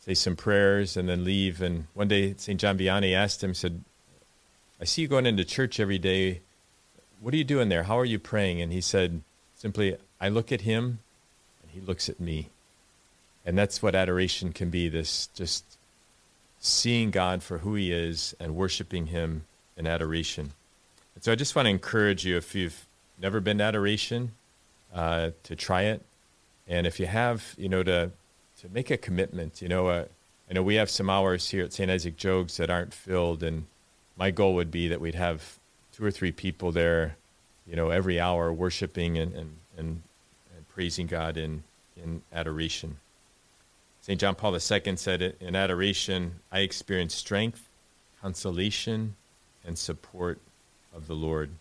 say 0.01 0.13
some 0.13 0.35
prayers, 0.35 0.95
and 0.95 1.09
then 1.09 1.23
leave. 1.23 1.61
And 1.61 1.87
one 1.93 2.09
day, 2.09 2.35
St. 2.37 2.59
John 2.59 2.77
Vianney 2.77 3.15
asked 3.15 3.43
him, 3.43 3.53
said, 3.53 3.83
I 4.79 4.83
see 4.83 5.03
you 5.03 5.07
going 5.07 5.25
into 5.25 5.43
church 5.45 5.79
every 5.79 5.97
day. 5.97 6.41
What 7.21 7.33
are 7.33 7.37
you 7.37 7.43
doing 7.43 7.69
there? 7.69 7.83
How 7.83 7.97
are 7.97 8.05
you 8.05 8.19
praying? 8.19 8.61
And 8.61 8.71
he 8.71 8.81
said, 8.81 9.21
simply, 9.55 9.97
I 10.21 10.29
look 10.29 10.51
at 10.51 10.61
him 10.61 10.99
and 11.63 11.71
he 11.71 11.81
looks 11.81 12.07
at 12.07 12.19
me. 12.19 12.49
And 13.45 13.57
that's 13.57 13.81
what 13.81 13.95
adoration 13.95 14.53
can 14.53 14.69
be 14.69 14.89
this 14.89 15.27
just 15.33 15.78
seeing 16.59 17.11
God 17.11 17.41
for 17.41 17.59
who 17.59 17.75
he 17.75 17.91
is 17.91 18.35
and 18.39 18.55
worshiping 18.55 19.07
him 19.07 19.45
in 19.77 19.87
adoration. 19.87 20.51
And 21.15 21.23
so 21.23 21.31
I 21.31 21.35
just 21.35 21.55
want 21.55 21.65
to 21.65 21.69
encourage 21.69 22.25
you 22.25 22.37
if 22.37 22.53
you've 22.53 22.85
never 23.21 23.39
been 23.39 23.57
to 23.59 23.63
adoration, 23.63 24.31
uh, 24.93 25.31
to 25.43 25.55
try 25.55 25.83
it. 25.83 26.01
And 26.67 26.85
if 26.85 26.99
you 26.99 27.07
have, 27.07 27.55
you 27.57 27.69
know, 27.69 27.83
to, 27.83 28.11
to 28.61 28.69
make 28.69 28.91
a 28.91 28.97
commitment, 28.97 29.61
you 29.61 29.69
know, 29.69 29.87
uh, 29.87 30.05
I 30.49 30.53
know 30.53 30.63
we 30.63 30.75
have 30.75 30.89
some 30.89 31.09
hours 31.09 31.49
here 31.49 31.63
at 31.63 31.73
St. 31.73 31.89
Isaac 31.89 32.17
Jogues 32.17 32.57
that 32.57 32.69
aren't 32.69 32.93
filled. 32.93 33.43
And 33.43 33.65
my 34.17 34.31
goal 34.31 34.55
would 34.55 34.71
be 34.71 34.87
that 34.87 34.99
we'd 34.99 35.15
have 35.15 35.59
two 35.93 36.03
or 36.03 36.11
three 36.11 36.31
people 36.31 36.71
there, 36.71 37.15
you 37.67 37.75
know, 37.75 37.89
every 37.89 38.19
hour 38.19 38.51
worshiping 38.51 39.17
and, 39.17 39.33
and, 39.33 39.55
and, 39.77 40.01
and 40.55 40.69
praising 40.69 41.07
God 41.07 41.37
in, 41.37 41.63
in 41.95 42.21
adoration. 42.33 42.97
St. 44.09 44.19
John 44.19 44.33
Paul 44.33 44.55
II 44.55 44.95
said 44.95 45.21
it 45.21 45.37
in 45.39 45.55
adoration, 45.55 46.39
I 46.51 46.61
experience 46.61 47.13
strength, 47.13 47.69
consolation, 48.23 49.13
and 49.63 49.77
support 49.77 50.39
of 50.95 51.05
the 51.05 51.13
Lord. 51.13 51.51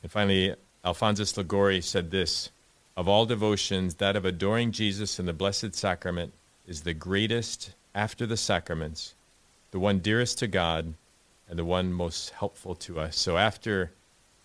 And 0.00 0.12
finally, 0.12 0.54
Alphonsus 0.84 1.36
Liguori 1.36 1.80
said 1.80 2.12
this 2.12 2.50
Of 2.96 3.08
all 3.08 3.26
devotions, 3.26 3.96
that 3.96 4.14
of 4.14 4.24
adoring 4.24 4.70
Jesus 4.70 5.18
in 5.18 5.26
the 5.26 5.32
Blessed 5.32 5.74
Sacrament 5.74 6.32
is 6.64 6.82
the 6.82 6.94
greatest 6.94 7.72
after 7.92 8.24
the 8.24 8.36
sacraments, 8.36 9.14
the 9.72 9.80
one 9.80 9.98
dearest 9.98 10.38
to 10.38 10.46
God, 10.46 10.94
and 11.48 11.58
the 11.58 11.64
one 11.64 11.92
most 11.92 12.30
helpful 12.30 12.76
to 12.76 13.00
us. 13.00 13.16
So 13.16 13.36
after, 13.36 13.90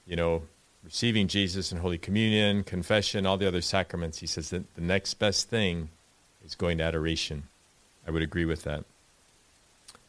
you 0.08 0.16
know, 0.16 0.42
receiving 0.84 1.28
Jesus 1.28 1.72
in 1.72 1.78
Holy 1.78 2.00
Communion, 2.00 2.64
confession, 2.64 3.28
all 3.28 3.38
the 3.38 3.48
other 3.48 3.62
sacraments, 3.62 4.18
he 4.18 4.26
says 4.26 4.50
that 4.50 4.74
the 4.74 4.82
next 4.82 5.14
best 5.20 5.48
thing 5.48 5.90
is 6.50 6.56
going 6.56 6.80
to 6.80 6.84
adoration. 6.84 7.44
I 8.08 8.12
would 8.12 8.24
agree 8.24 8.46
with 8.46 8.64
that. 8.64 8.84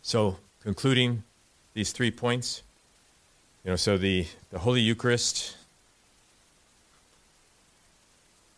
So, 0.03 0.39
concluding 0.63 1.23
these 1.75 1.93
three 1.93 2.11
points, 2.11 2.63
you 3.63 3.71
know, 3.71 3.77
so 3.77 3.99
the, 3.99 4.27
the 4.51 4.61
Holy 4.61 4.81
Eucharist, 4.81 5.57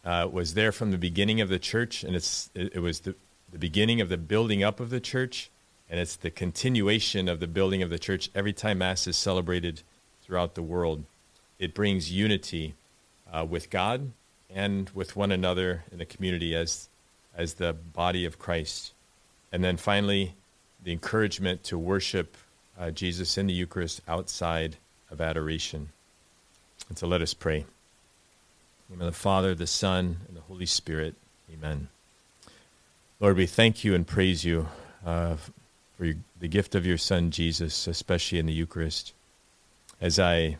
uh, 0.05 0.29
was 0.31 0.55
there 0.55 0.71
from 0.71 0.92
the 0.92 0.99
beginning 0.99 1.40
of 1.40 1.49
the 1.49 1.59
church, 1.59 2.05
and 2.05 2.14
it's 2.14 2.51
it, 2.55 2.77
it 2.77 2.79
was 2.81 3.01
the, 3.01 3.14
the 3.51 3.59
beginning 3.59 4.01
of 4.01 4.09
the 4.09 4.16
building 4.16 4.62
up 4.62 4.79
of 4.79 4.90
the 4.90 5.01
church, 5.01 5.51
and 5.90 5.99
it's 5.99 6.16
the 6.16 6.31
continuation 6.31 7.29
of 7.29 7.40
the 7.40 7.47
building 7.49 7.83
of 7.83 7.90
the 7.90 7.99
church 7.99 8.31
every 8.35 8.53
time 8.53 8.79
Mass 8.79 9.07
is 9.07 9.16
celebrated 9.16 9.83
throughout 10.25 10.55
the 10.55 10.62
world. 10.62 11.05
It 11.59 11.75
brings 11.75 12.12
unity 12.12 12.75
uh, 13.33 13.45
with 13.49 13.71
God 13.71 14.12
and 14.49 14.88
with 14.90 15.16
one 15.16 15.33
another 15.33 15.85
in 15.90 15.99
the 15.99 16.05
community 16.05 16.55
as 16.55 16.88
as 17.37 17.55
the 17.55 17.73
body 17.73 18.25
of 18.25 18.38
Christ. 18.38 18.92
And 19.51 19.62
then 19.62 19.77
finally, 19.77 20.35
the 20.83 20.92
encouragement 20.92 21.62
to 21.64 21.79
worship 21.79 22.37
uh, 22.79 22.90
Jesus 22.90 23.38
in 23.38 23.47
the 23.47 23.53
Eucharist 23.53 24.01
outside 24.09 24.77
of 25.11 25.21
adoration. 25.21 25.90
And 26.88 26.99
so 26.99 27.07
let 27.07 27.23
us 27.23 27.35
pray 27.35 27.66
name 28.92 29.01
of 29.01 29.07
the 29.07 29.12
Father, 29.18 29.55
the 29.55 29.66
Son, 29.66 30.18
and 30.29 30.37
the 30.37 30.42
Holy 30.42 30.66
Spirit. 30.66 31.14
Amen. 31.51 31.88
Lord, 33.21 33.38
we 33.38 33.47
thank 33.47 33.85
you 33.85 33.95
and 33.95 34.07
praise 34.07 34.45
you 34.45 34.68
uh, 35.07 35.37
for 35.97 36.05
your, 36.05 36.16
the 36.38 36.49
gift 36.49 36.75
of 36.75 36.85
your 36.85 36.99
Son, 36.99 37.31
Jesus, 37.31 37.87
especially 37.87 38.38
in 38.38 38.45
the 38.45 38.53
Eucharist. 38.53 39.14
As 39.99 40.18
I 40.18 40.59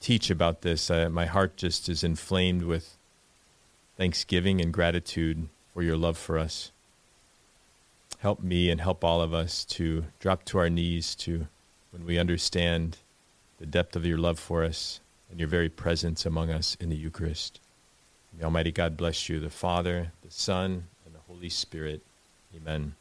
teach 0.00 0.30
about 0.30 0.60
this, 0.60 0.90
uh, 0.90 1.08
my 1.08 1.26
heart 1.26 1.56
just 1.56 1.88
is 1.88 2.04
inflamed 2.04 2.62
with 2.62 2.96
thanksgiving 3.96 4.60
and 4.60 4.72
gratitude 4.72 5.48
for 5.76 5.82
your 5.82 5.98
love 5.98 6.16
for 6.16 6.38
us. 6.38 6.72
Help 8.20 8.42
me 8.42 8.70
and 8.70 8.80
help 8.80 9.04
all 9.04 9.20
of 9.20 9.34
us 9.34 9.62
to 9.62 10.06
drop 10.20 10.42
to 10.42 10.56
our 10.56 10.70
knees 10.70 11.14
to 11.14 11.48
when 11.90 12.06
we 12.06 12.18
understand 12.18 12.96
the 13.58 13.66
depth 13.66 13.94
of 13.94 14.06
your 14.06 14.16
love 14.16 14.38
for 14.38 14.64
us 14.64 15.00
and 15.30 15.38
your 15.38 15.50
very 15.50 15.68
presence 15.68 16.24
among 16.24 16.48
us 16.48 16.78
in 16.80 16.88
the 16.88 16.96
Eucharist. 16.96 17.60
May 18.32 18.44
Almighty 18.44 18.72
God 18.72 18.96
bless 18.96 19.28
you, 19.28 19.38
the 19.38 19.50
Father, 19.50 20.12
the 20.24 20.30
Son, 20.30 20.84
and 21.04 21.14
the 21.14 21.20
Holy 21.28 21.50
Spirit. 21.50 22.00
Amen. 22.56 22.94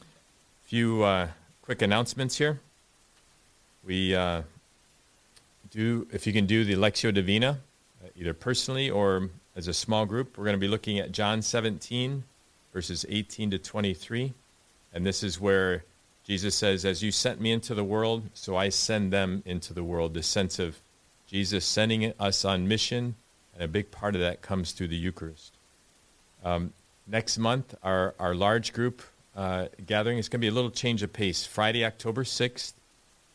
A 0.00 0.68
few 0.68 1.02
uh, 1.02 1.30
quick 1.62 1.82
announcements 1.82 2.38
here. 2.38 2.60
We 3.84 4.14
uh, 4.14 4.42
do, 5.72 6.06
if 6.12 6.28
you 6.28 6.32
can 6.32 6.46
do 6.46 6.64
the 6.64 6.74
Lectio 6.74 7.12
Divina, 7.12 7.58
uh, 8.04 8.08
either 8.14 8.34
personally 8.34 8.88
or 8.88 9.30
as 9.60 9.68
a 9.68 9.74
small 9.74 10.06
group, 10.06 10.38
we're 10.38 10.44
going 10.44 10.56
to 10.56 10.58
be 10.58 10.68
looking 10.68 10.98
at 10.98 11.12
John 11.12 11.42
17, 11.42 12.24
verses 12.72 13.04
18 13.06 13.50
to 13.50 13.58
23. 13.58 14.32
And 14.94 15.04
this 15.04 15.22
is 15.22 15.38
where 15.38 15.84
Jesus 16.24 16.54
says, 16.54 16.86
As 16.86 17.02
you 17.02 17.12
sent 17.12 17.42
me 17.42 17.52
into 17.52 17.74
the 17.74 17.84
world, 17.84 18.30
so 18.32 18.56
I 18.56 18.70
send 18.70 19.12
them 19.12 19.42
into 19.44 19.74
the 19.74 19.84
world. 19.84 20.14
The 20.14 20.22
sense 20.22 20.58
of 20.58 20.80
Jesus 21.26 21.66
sending 21.66 22.10
us 22.18 22.42
on 22.42 22.68
mission, 22.68 23.16
and 23.52 23.62
a 23.62 23.68
big 23.68 23.90
part 23.90 24.14
of 24.14 24.22
that 24.22 24.40
comes 24.40 24.72
through 24.72 24.88
the 24.88 24.96
Eucharist. 24.96 25.52
Um, 26.42 26.72
next 27.06 27.36
month, 27.36 27.74
our, 27.82 28.14
our 28.18 28.34
large 28.34 28.72
group 28.72 29.02
uh, 29.36 29.66
gathering 29.84 30.16
is 30.16 30.30
going 30.30 30.40
to 30.40 30.44
be 30.44 30.48
a 30.48 30.54
little 30.54 30.70
change 30.70 31.02
of 31.02 31.12
pace. 31.12 31.44
Friday, 31.44 31.84
October 31.84 32.24
6th, 32.24 32.72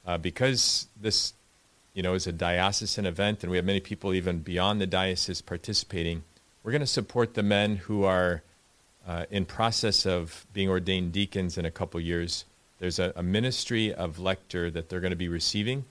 uh, 0.08 0.18
because 0.18 0.88
this 1.00 1.34
you 1.96 2.04
know, 2.04 2.14
is 2.14 2.28
a 2.28 2.32
diocesan 2.32 3.06
event, 3.06 3.42
and 3.42 3.50
we 3.50 3.58
have 3.58 3.66
many 3.66 3.80
people 3.80 4.14
even 4.14 4.40
beyond 4.40 4.80
the 4.80 4.86
diocese 4.86 5.42
participating. 5.42 6.24
We're 6.62 6.74
going 6.74 6.82
to 6.82 6.88
support 6.88 7.34
the 7.34 7.42
men 7.42 7.78
who 7.78 8.04
are 8.04 8.44
uh, 9.08 9.26
in 9.32 9.46
process 9.46 10.06
of 10.06 10.46
being 10.52 10.70
ordained 10.70 11.14
deacons 11.14 11.58
in 11.58 11.66
a 11.66 11.72
couple 11.72 12.00
years. 12.02 12.46
There's 12.80 13.00
a, 13.00 13.14
a 13.16 13.24
ministry 13.24 13.94
of 13.94 14.20
lector 14.20 14.70
that 14.72 14.90
they're 14.90 15.00
going 15.00 15.12
to 15.12 15.16
be 15.16 15.30
receiving 15.30 15.86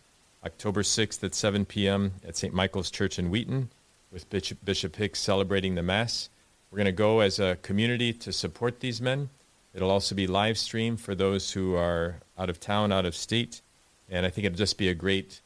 October 0.45 0.83
6th 0.83 1.25
at 1.25 1.35
7 1.35 1.65
p.m. 1.65 2.13
at 2.27 2.37
St. 2.37 2.53
Michael's 2.53 2.91
Church 2.91 3.19
in 3.19 3.31
Wheaton 3.31 3.71
with 4.13 4.29
Bishop, 4.29 4.59
Bishop 4.63 4.97
Hicks 4.97 5.21
celebrating 5.21 5.75
the 5.75 5.83
Mass. 5.83 6.29
We're 6.71 6.77
going 6.77 6.87
to 6.87 6.93
go 6.93 7.21
as 7.21 7.39
a 7.39 7.57
community 7.63 8.13
to 8.13 8.33
support 8.33 8.81
these 8.81 9.01
men. 9.01 9.31
It'll 9.73 9.91
also 9.91 10.15
be 10.15 10.27
live 10.27 10.59
stream 10.59 10.99
for 10.99 11.15
those 11.15 11.53
who 11.53 11.75
are 11.77 12.17
out 12.39 12.51
of 12.51 12.61
town, 12.61 12.93
out 12.93 13.07
of 13.07 13.17
state. 13.17 13.63
And 14.11 14.27
I 14.27 14.31
think 14.31 14.45
it'll 14.45 14.59
just 14.59 14.77
be 14.77 14.89
a 14.89 14.95
great 14.95 15.41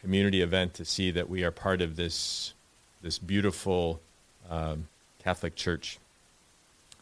community 0.00 0.40
event 0.40 0.74
to 0.74 0.84
see 0.84 1.10
that 1.10 1.28
we 1.28 1.44
are 1.44 1.50
part 1.50 1.80
of 1.80 1.96
this, 1.96 2.54
this 3.02 3.18
beautiful 3.18 4.00
um, 4.48 4.88
Catholic 5.22 5.56
Church. 5.56 5.98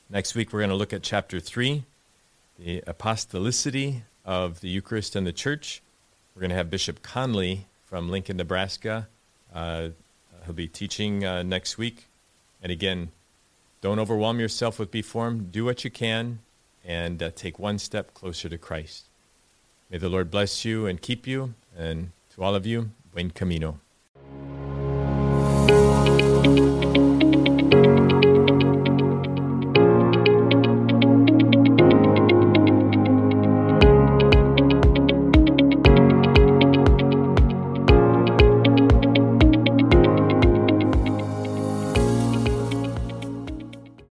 Next 0.08 0.34
week, 0.34 0.52
we're 0.52 0.60
going 0.60 0.70
to 0.70 0.76
look 0.76 0.92
at 0.92 1.02
chapter 1.02 1.40
3, 1.40 1.84
the 2.58 2.82
apostolicity 2.86 4.02
of 4.24 4.60
the 4.60 4.68
Eucharist 4.68 5.16
and 5.16 5.26
the 5.26 5.32
Church. 5.32 5.82
We're 6.34 6.40
going 6.40 6.50
to 6.50 6.56
have 6.56 6.70
Bishop 6.70 7.02
Conley 7.02 7.66
from 7.86 8.10
Lincoln, 8.10 8.36
Nebraska. 8.36 9.08
Uh, 9.54 9.88
he'll 10.44 10.54
be 10.54 10.68
teaching 10.68 11.24
uh, 11.24 11.42
next 11.42 11.78
week. 11.78 12.06
And 12.62 12.72
again, 12.72 13.10
don't 13.80 13.98
overwhelm 13.98 14.40
yourself 14.40 14.78
with 14.78 14.90
Be 14.90 15.02
Formed. 15.02 15.52
Do 15.52 15.64
what 15.64 15.84
you 15.84 15.90
can 15.90 16.40
and 16.84 17.22
uh, 17.22 17.30
take 17.34 17.58
one 17.58 17.78
step 17.78 18.14
closer 18.14 18.48
to 18.48 18.58
Christ. 18.58 19.04
May 19.90 19.98
the 19.98 20.08
Lord 20.08 20.30
bless 20.30 20.64
you 20.64 20.86
and 20.86 21.00
keep 21.00 21.26
you. 21.26 21.54
And 21.76 22.10
to 22.36 22.42
all 22.42 22.54
of 22.54 22.66
you, 22.66 22.90
buen 23.12 23.30
camino. 23.30 23.80